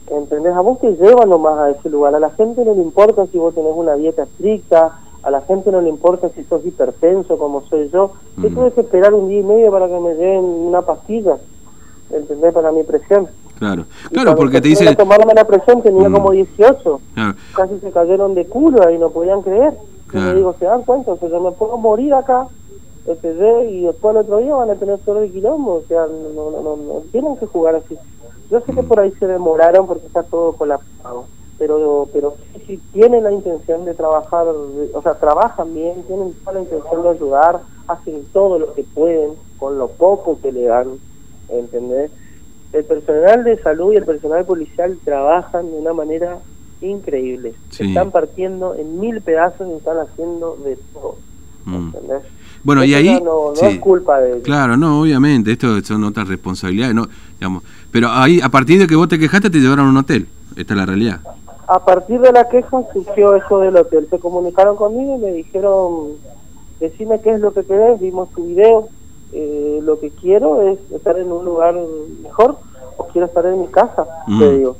¿Entendés? 0.09 0.53
A 0.53 0.61
vos 0.61 0.79
te 0.79 0.91
llevan 0.95 1.29
nomás 1.29 1.57
a 1.59 1.69
ese 1.71 1.89
lugar, 1.89 2.15
a 2.15 2.19
la 2.19 2.29
gente 2.31 2.63
no 2.63 2.73
le 2.73 2.81
importa 2.81 3.25
si 3.27 3.37
vos 3.37 3.53
tenés 3.53 3.73
una 3.75 3.95
dieta 3.95 4.23
estricta, 4.23 4.99
a 5.21 5.31
la 5.31 5.41
gente 5.41 5.69
no 5.69 5.81
le 5.81 5.89
importa 5.89 6.29
si 6.29 6.43
sos 6.45 6.65
hipertenso 6.65 7.37
como 7.37 7.61
soy 7.63 7.89
yo. 7.89 8.11
Yo 8.37 8.49
Mm. 8.49 8.55
tuve 8.55 8.71
que 8.71 8.81
esperar 8.81 9.13
un 9.13 9.27
día 9.27 9.39
y 9.39 9.43
medio 9.43 9.69
para 9.71 9.87
que 9.89 9.99
me 9.99 10.13
lleven 10.15 10.45
una 10.45 10.81
pastilla, 10.83 11.37
¿entendés? 12.11 12.53
Para 12.53 12.71
mi 12.71 12.83
presión. 12.83 13.27
Claro, 13.59 13.85
Y 14.11 14.13
claro 14.13 14.35
porque 14.35 14.61
te 14.61 14.67
dice... 14.67 14.95
tomarme 14.95 15.33
la 15.33 15.43
presión 15.45 15.81
tenía 15.81 16.07
Mm. 16.09 16.13
como 16.13 16.31
18 16.31 17.01
Claro, 17.15 17.35
casi 17.55 17.79
se 17.79 17.91
cayeron 17.91 18.35
de 18.35 18.45
culo 18.45 18.85
ahí, 18.87 18.97
no 18.99 19.09
podían 19.09 19.41
creer. 19.41 19.73
Claro. 20.07 20.29
le 20.31 20.35
digo, 20.37 20.55
¿se 20.59 20.65
dan 20.65 20.83
cuenta? 20.83 21.11
O 21.13 21.17
sea, 21.17 21.27
yo 21.27 21.41
me 21.41 21.51
puedo 21.51 21.75
morir 21.77 22.13
acá, 22.13 22.47
este, 23.05 23.29
y 23.71 23.83
después 23.85 24.15
el 24.15 24.21
otro 24.21 24.37
día 24.37 24.53
van 24.55 24.69
a 24.69 24.75
tener 24.75 24.99
todo 24.99 25.19
el 25.21 25.31
quilombo. 25.31 25.75
O 25.75 25.83
sea, 25.87 26.05
no, 26.07 26.51
no, 26.51 26.61
no, 26.61 26.75
no 26.77 26.93
tienen 27.11 27.35
que 27.37 27.45
jugar 27.45 27.75
así. 27.75 27.97
Yo 28.51 28.59
sé 28.61 28.73
que 28.73 28.81
Mm. 28.83 28.87
por 28.87 28.99
ahí 28.99 29.11
se 29.19 29.27
demoraron 29.27 29.85
porque 29.87 30.05
está 30.07 30.23
todo 30.23 30.53
colapsado, 30.53 31.25
pero 31.57 32.07
pero 32.13 32.35
sí, 32.53 32.61
sí 32.67 32.81
tienen 32.93 33.23
la 33.23 33.31
intención 33.31 33.83
de 33.85 33.93
trabajar, 33.95 34.45
de- 34.45 34.91
o 34.93 35.01
sea, 35.01 35.15
trabajan 35.15 35.73
bien, 35.73 36.03
tienen 36.03 36.33
toda 36.35 36.53
la 36.53 36.61
intención 36.61 37.03
de 37.03 37.09
ayudar, 37.09 37.59
hacen 37.87 38.23
todo 38.31 38.59
lo 38.59 38.73
que 38.73 38.83
pueden 38.83 39.31
con 39.59 39.77
lo 39.77 39.87
poco 39.87 40.37
que 40.41 40.51
le 40.53 40.63
dan, 40.65 40.87
¿entendés? 41.49 42.11
El 42.73 42.83
personal 42.83 43.43
de 43.43 43.57
salud 43.61 43.93
y 43.93 43.97
el 43.97 44.05
personal 44.05 44.45
policial 44.45 44.97
trabajan 45.03 45.65
de 45.71 45.77
una 45.77 45.93
manera 45.93 46.39
increíble. 46.81 47.53
Se 47.69 47.83
Sí. 47.83 47.89
están 47.89 48.11
partiendo 48.11 48.75
en 48.75 48.99
mil 48.99 49.21
pedazos 49.21 49.67
y 49.69 49.73
están 49.77 49.97
haciendo 49.97 50.57
de 50.63 50.77
todo, 50.93 51.17
mm. 51.65 51.75
¿entendés? 51.87 52.23
Bueno, 52.63 52.83
y 52.83 52.93
ahí... 52.93 53.21
no 53.23 53.53
sí. 53.55 53.65
es 53.65 53.79
culpa 53.79 54.19
de 54.19 54.31
ellos. 54.31 54.43
Claro, 54.43 54.75
no, 54.77 55.01
obviamente, 55.01 55.51
esto 55.53 55.81
son 55.83 56.03
otras 56.03 56.27
responsabilidades, 56.27 56.93
no, 56.93 57.07
digamos, 57.39 57.63
pero 57.91 58.09
ahí, 58.09 58.41
a 58.41 58.49
partir 58.49 58.79
de 58.79 58.87
que 58.87 58.95
vos 58.95 59.07
te 59.07 59.17
quejaste, 59.17 59.49
te 59.49 59.59
llevaron 59.59 59.87
a 59.87 59.89
un 59.89 59.97
hotel, 59.97 60.27
esta 60.55 60.73
es 60.73 60.77
la 60.77 60.85
realidad. 60.85 61.21
A 61.67 61.83
partir 61.83 62.19
de 62.21 62.31
la 62.31 62.47
queja 62.47 62.81
surgió 62.93 63.35
eso 63.35 63.59
del 63.59 63.75
hotel. 63.75 64.07
Se 64.09 64.19
comunicaron 64.19 64.77
conmigo 64.77 65.17
y 65.17 65.21
me 65.21 65.31
dijeron, 65.33 66.11
decime 66.79 67.19
qué 67.21 67.31
es 67.31 67.41
lo 67.41 67.53
que 67.53 67.63
querés, 67.63 67.99
vimos 67.99 68.29
tu 68.31 68.45
video, 68.45 68.87
eh, 69.33 69.79
lo 69.83 69.99
que 69.99 70.11
quiero 70.11 70.61
es 70.61 70.79
estar 70.91 71.17
en 71.17 71.31
un 71.31 71.43
lugar 71.45 71.75
mejor 72.21 72.57
o 72.97 73.03
quiero 73.07 73.27
estar 73.27 73.45
en 73.45 73.61
mi 73.61 73.67
casa, 73.67 74.07
Mm. 74.27 74.39
te 74.39 74.51
digo. 74.57 74.75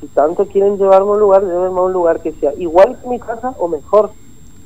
Si 0.00 0.06
tanto 0.08 0.46
quieren 0.46 0.78
llevarme 0.78 1.10
a 1.10 1.12
un 1.12 1.20
lugar, 1.20 1.42
llévenme 1.42 1.78
a 1.78 1.82
un 1.82 1.92
lugar 1.92 2.20
que 2.20 2.32
sea 2.32 2.54
igual 2.56 2.98
que 3.02 3.08
mi 3.08 3.18
casa 3.18 3.54
o 3.58 3.68
mejor. 3.68 4.10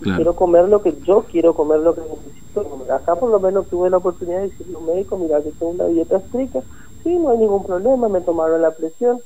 Claro. 0.01 0.17
Quiero 0.17 0.37
comer 0.37 0.69
lo 0.69 0.83
que 0.83 0.95
yo 1.03 1.25
quiero 1.31 1.55
comer, 1.55 1.81
lo 1.81 1.95
que 1.95 2.03
necesito 2.03 2.65
comer. 2.65 2.93
Acá 2.93 3.17
por 3.17 3.31
lo 3.31 3.41
menos 3.41 3.67
tuve 3.69 3.91
la 3.91 3.97
oportunidad 3.97 4.39
de 4.43 4.49
decirle 4.49 4.75
a 4.77 4.79
un 4.79 4.87
médico, 4.87 5.17
mira, 5.17 5.41
que 5.43 5.51
tengo 5.53 5.73
una 5.73 5.87
dieta 5.87 6.19
estricta. 6.19 6.63
Sí, 7.03 7.17
no 7.17 7.31
hay 7.31 7.39
ningún 7.39 7.65
problema, 7.65 8.09
me 8.09 8.21
tomaron 8.21 8.63
la 8.63 8.71
presión, 8.73 9.21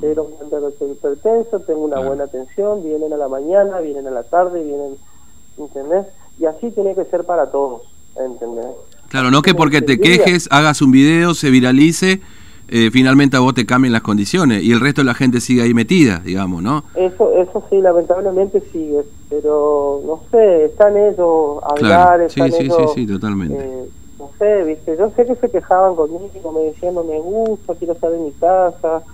se 0.00 0.06
dieron 0.06 0.26
cuenta 0.32 0.58
que 0.60 0.76
soy 0.78 0.90
hipertenso, 0.92 1.60
tengo 1.60 1.80
una 1.84 1.96
Mm. 1.96 1.98
Claro. 2.00 2.08
buena 2.08 2.24
atención, 2.24 2.82
vienen 2.82 3.12
a 3.12 3.16
la 3.16 3.28
mañana, 3.28 3.80
vienen 3.80 4.06
a 4.06 4.10
la 4.10 4.22
tarde, 4.24 4.62
vienen, 4.62 4.96
¿entendés? 5.56 6.06
Y 6.38 6.46
así 6.46 6.70
tiene 6.72 6.94
que 6.94 7.04
ser 7.06 7.24
para 7.24 7.50
todos, 7.50 7.82
¿entendés? 8.16 8.66
Claro, 9.14 9.30
no 9.30 9.42
que 9.42 9.54
porque 9.54 9.80
te 9.80 10.00
quejes, 10.00 10.48
hagas 10.50 10.82
un 10.82 10.90
video, 10.90 11.34
se 11.34 11.48
viralice, 11.48 12.20
eh, 12.66 12.90
finalmente 12.90 13.36
a 13.36 13.40
vos 13.40 13.54
te 13.54 13.64
cambien 13.64 13.92
las 13.92 14.02
condiciones 14.02 14.64
y 14.64 14.72
el 14.72 14.80
resto 14.80 15.02
de 15.02 15.04
la 15.04 15.14
gente 15.14 15.40
sigue 15.40 15.62
ahí 15.62 15.72
metida, 15.72 16.18
digamos, 16.18 16.64
¿no? 16.64 16.82
Eso, 16.96 17.32
eso 17.36 17.64
sí, 17.70 17.80
lamentablemente 17.80 18.60
sigue, 18.72 19.04
pero 19.30 20.00
no 20.04 20.20
sé, 20.32 20.64
están 20.64 20.96
ellos 20.96 21.62
a 21.62 21.66
hablar, 21.76 22.28
sí, 22.28 22.40
están 22.40 22.50
sí, 22.50 22.56
sí, 22.56 22.64
ellos, 22.64 22.92
sí, 22.92 23.06
totalmente. 23.06 23.64
eh, 23.64 23.88
no 24.18 24.30
sé, 24.36 24.64
viste, 24.64 24.96
yo 24.98 25.12
sé 25.14 25.24
que 25.26 25.36
se 25.36 25.48
quejaban 25.48 25.94
conmigo, 25.94 26.50
me 26.52 26.62
decían 26.62 26.96
no 26.96 27.04
me 27.04 27.20
gusta, 27.20 27.76
quiero 27.76 27.92
estar 27.92 28.12
en 28.12 28.24
mi 28.24 28.32
casa, 28.32 29.04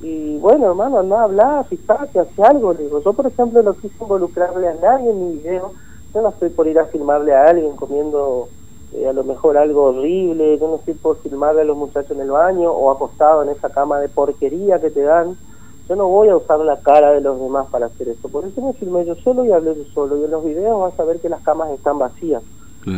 y 0.00 0.38
bueno, 0.38 0.68
hermano, 0.68 1.00
anda 1.00 1.20
a 1.20 1.24
hablar, 1.24 1.66
fijate, 1.68 2.18
hace 2.18 2.42
algo, 2.42 2.72
digo, 2.72 3.02
yo 3.04 3.12
por 3.12 3.26
ejemplo 3.26 3.62
no 3.62 3.74
quise 3.74 3.94
involucrarle 4.00 4.68
a 4.68 4.74
nadie 4.76 5.10
en 5.10 5.28
mi 5.28 5.36
video, 5.36 5.74
yo 6.14 6.22
no 6.22 6.30
estoy 6.30 6.48
por 6.48 6.66
ir 6.66 6.78
a 6.78 6.86
filmarle 6.86 7.34
a 7.34 7.44
alguien 7.44 7.76
comiendo 7.76 8.48
eh, 8.94 9.08
a 9.08 9.12
lo 9.12 9.24
mejor 9.24 9.56
algo 9.56 9.84
horrible, 9.86 10.56
yo 10.56 10.68
no 10.68 10.76
estoy 10.76 10.94
por 10.94 11.18
filmarle 11.18 11.62
a 11.62 11.64
los 11.64 11.76
muchachos 11.76 12.12
en 12.12 12.20
el 12.20 12.30
baño 12.30 12.70
o 12.70 12.92
acostado 12.92 13.42
en 13.42 13.48
esa 13.48 13.68
cama 13.68 13.98
de 13.98 14.08
porquería 14.08 14.80
que 14.80 14.90
te 14.90 15.02
dan, 15.02 15.36
Yo 15.88 15.96
no 15.96 16.06
voy 16.08 16.28
a 16.28 16.36
usar 16.36 16.60
la 16.60 16.80
cara 16.80 17.10
de 17.10 17.20
los 17.20 17.38
demás 17.38 17.66
para 17.70 17.86
hacer 17.86 18.08
eso. 18.08 18.28
Por 18.28 18.44
eso 18.44 18.60
me 18.62 18.72
filmé 18.74 19.04
yo 19.04 19.16
solo 19.16 19.44
y 19.44 19.52
hablé 19.52 19.74
yo 19.74 19.84
solo. 19.92 20.16
Y 20.16 20.24
en 20.24 20.30
los 20.30 20.44
videos 20.44 20.80
vas 20.80 20.98
a 20.98 21.04
ver 21.04 21.20
que 21.20 21.28
las 21.28 21.42
camas 21.42 21.70
están 21.72 21.98
vacías. 21.98 22.42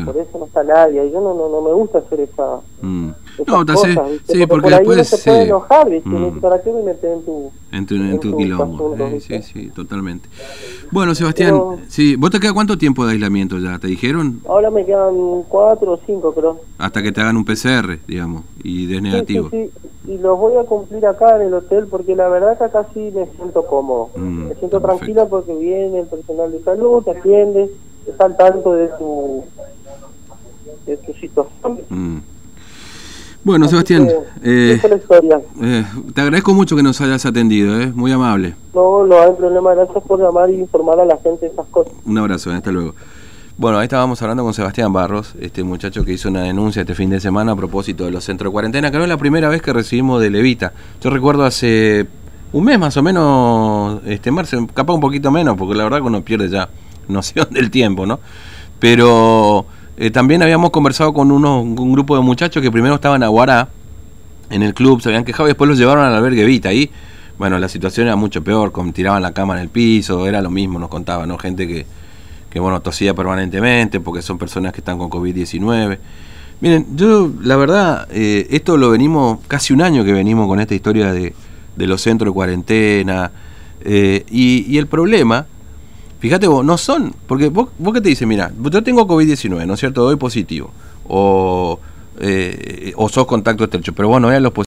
Por 0.04 0.16
eso 0.16 0.38
no 0.38 0.44
está 0.44 0.62
nadie. 0.62 1.04
Y 1.04 1.10
yo 1.10 1.20
no, 1.20 1.34
no, 1.34 1.48
no 1.48 1.60
me 1.62 1.72
gusta 1.72 1.98
hacer 1.98 2.20
esa. 2.20 2.60
Mm. 2.82 3.10
No, 3.46 3.66
cosas, 3.66 3.98
sí, 4.24 4.46
porque, 4.46 4.70
después. 4.70 4.96
Uno 4.96 5.04
se 5.04 5.18
puede 5.18 5.42
enojar, 5.42 5.90
¿viste? 5.90 6.08
Mm. 6.08 6.40
¿Para 6.40 6.62
qué 6.62 6.72
me 6.72 6.82
metes 6.82 7.04
en 7.04 7.24
tu. 7.24 7.50
En 7.72 7.86
tu, 7.86 7.94
en 7.94 8.20
tu, 8.20 8.36
quilombo. 8.36 8.96
Eh, 8.98 9.20
sí, 9.20 9.42
sí, 9.42 9.70
totalmente. 9.70 10.28
Bueno, 10.90 11.14
Sebastián, 11.14 11.60
sí, 11.88 12.16
¿vos 12.16 12.30
te 12.30 12.40
queda 12.40 12.54
cuánto 12.54 12.78
tiempo 12.78 13.04
de 13.04 13.12
aislamiento 13.12 13.58
ya? 13.58 13.78
¿Te 13.78 13.88
dijeron? 13.88 14.40
Ahora 14.48 14.70
me 14.70 14.84
quedan 14.86 15.42
cuatro 15.48 15.92
o 15.92 16.00
cinco, 16.06 16.32
creo. 16.32 16.60
Hasta 16.78 17.02
que 17.02 17.12
te 17.12 17.20
hagan 17.20 17.36
un 17.36 17.44
PCR, 17.44 17.98
digamos, 18.06 18.44
y 18.62 18.86
des 18.86 19.02
negativo. 19.02 19.50
Sí, 19.50 19.70
sí, 19.72 20.12
y 20.12 20.18
los 20.18 20.38
voy 20.38 20.56
a 20.56 20.62
cumplir 20.64 21.04
acá 21.06 21.36
en 21.36 21.48
el 21.48 21.54
hotel 21.54 21.86
porque 21.90 22.14
la 22.14 22.28
verdad 22.28 22.56
que 22.56 22.64
acá 22.64 22.86
sí 22.94 23.10
me 23.14 23.26
siento 23.36 23.66
cómodo. 23.66 24.10
Mm, 24.16 24.48
me 24.48 24.54
siento 24.54 24.80
tranquila 24.80 25.26
porque 25.26 25.54
viene 25.54 26.00
el 26.00 26.06
personal 26.06 26.52
de 26.52 26.62
salud, 26.62 27.02
te 27.02 27.10
atiende, 27.10 27.70
está 28.06 28.26
al 28.26 28.36
tanto 28.36 28.72
de 28.72 28.88
tu 28.98 29.44
de 30.86 30.96
tu 30.98 31.12
situación. 31.14 31.80
Mm. 31.88 32.18
Bueno, 33.46 33.68
Sebastián, 33.68 34.08
eh, 34.42 34.80
eh, 35.62 35.84
te 36.12 36.20
agradezco 36.20 36.52
mucho 36.52 36.74
que 36.74 36.82
nos 36.82 37.00
hayas 37.00 37.24
atendido, 37.26 37.80
¿eh? 37.80 37.92
muy 37.94 38.10
amable. 38.10 38.56
No, 38.74 39.06
no 39.06 39.22
hay 39.22 39.30
problema, 39.38 39.72
gracias 39.72 40.02
por 40.02 40.20
llamar 40.20 40.50
y 40.50 40.54
informar 40.54 40.98
a 40.98 41.04
la 41.04 41.16
gente 41.18 41.46
de 41.46 41.52
esas 41.52 41.64
cosas. 41.66 41.92
Un 42.04 42.18
abrazo, 42.18 42.50
hasta 42.50 42.72
luego. 42.72 42.96
Bueno, 43.56 43.78
ahí 43.78 43.84
estábamos 43.84 44.20
hablando 44.20 44.42
con 44.42 44.52
Sebastián 44.52 44.92
Barros, 44.92 45.36
este 45.40 45.62
muchacho 45.62 46.04
que 46.04 46.14
hizo 46.14 46.28
una 46.28 46.42
denuncia 46.42 46.80
este 46.82 46.96
fin 46.96 47.08
de 47.08 47.20
semana 47.20 47.52
a 47.52 47.56
propósito 47.56 48.04
de 48.04 48.10
los 48.10 48.24
centros 48.24 48.50
de 48.50 48.52
cuarentena, 48.52 48.90
que 48.90 48.96
no 48.96 49.04
es 49.04 49.08
la 49.08 49.16
primera 49.16 49.48
vez 49.48 49.62
que 49.62 49.72
recibimos 49.72 50.20
de 50.20 50.28
Levita. 50.28 50.72
Yo 51.00 51.10
recuerdo 51.10 51.44
hace 51.44 52.04
un 52.52 52.64
mes 52.64 52.80
más 52.80 52.96
o 52.96 53.02
menos, 53.04 54.00
este 54.06 54.32
marzo, 54.32 54.66
capaz 54.74 54.92
un 54.92 55.00
poquito 55.00 55.30
menos, 55.30 55.56
porque 55.56 55.76
la 55.76 55.84
verdad 55.84 55.98
que 55.98 56.08
uno 56.08 56.20
pierde 56.22 56.48
ya 56.48 56.68
noción 57.06 57.46
del 57.52 57.70
tiempo, 57.70 58.06
¿no? 58.06 58.18
Pero 58.80 59.66
eh, 59.96 60.10
también 60.10 60.42
habíamos 60.42 60.70
conversado 60.70 61.12
con 61.12 61.30
uno, 61.30 61.60
un 61.62 61.92
grupo 61.92 62.16
de 62.16 62.22
muchachos 62.22 62.62
que 62.62 62.70
primero 62.70 62.96
estaban 62.96 63.22
a 63.22 63.28
Guará, 63.28 63.68
en 64.50 64.62
el 64.62 64.74
club, 64.74 65.00
se 65.00 65.08
habían 65.08 65.24
quejado 65.24 65.48
y 65.48 65.50
después 65.50 65.68
los 65.68 65.78
llevaron 65.78 66.04
al 66.04 66.14
albergue 66.14 66.44
Vita. 66.44 66.68
Ahí, 66.68 66.90
bueno, 67.38 67.58
la 67.58 67.68
situación 67.68 68.06
era 68.06 68.16
mucho 68.16 68.42
peor, 68.44 68.72
con, 68.72 68.92
tiraban 68.92 69.22
la 69.22 69.32
cama 69.32 69.54
en 69.54 69.60
el 69.60 69.68
piso, 69.68 70.26
era 70.26 70.40
lo 70.40 70.50
mismo, 70.50 70.78
nos 70.78 70.88
contaban, 70.88 71.28
¿no? 71.28 71.38
Gente 71.38 71.66
que, 71.66 71.86
que 72.50 72.60
bueno, 72.60 72.80
tosía 72.80 73.14
permanentemente 73.14 74.00
porque 74.00 74.22
son 74.22 74.38
personas 74.38 74.72
que 74.72 74.80
están 74.80 74.98
con 74.98 75.10
COVID-19. 75.10 75.98
Miren, 76.60 76.86
yo 76.96 77.30
la 77.42 77.56
verdad, 77.56 78.06
eh, 78.10 78.46
esto 78.50 78.76
lo 78.76 78.90
venimos, 78.90 79.40
casi 79.48 79.72
un 79.72 79.82
año 79.82 80.04
que 80.04 80.12
venimos 80.12 80.46
con 80.46 80.60
esta 80.60 80.74
historia 80.74 81.12
de, 81.12 81.34
de 81.74 81.86
los 81.86 82.00
centros 82.00 82.30
de 82.30 82.34
cuarentena, 82.34 83.30
eh, 83.80 84.24
y 84.30 84.78
el 84.78 84.86
problema 84.86 85.46
Fíjate 86.18 86.46
vos, 86.46 86.64
no 86.64 86.78
son, 86.78 87.14
porque 87.26 87.48
vos, 87.48 87.68
vos 87.78 87.92
que 87.92 88.00
te 88.00 88.08
dices, 88.08 88.26
mira, 88.26 88.50
yo 88.70 88.82
tengo 88.82 89.06
COVID-19, 89.06 89.66
¿no 89.66 89.74
es 89.74 89.80
cierto? 89.80 90.02
Doy 90.02 90.16
positivo, 90.16 90.70
o, 91.06 91.78
eh, 92.20 92.92
o 92.96 93.08
sos 93.08 93.26
contacto 93.26 93.64
estrecho, 93.64 93.92
pero 93.92 94.08
bueno, 94.08 94.30
no 94.30 94.40
los 94.40 94.52
positivos. 94.52 94.64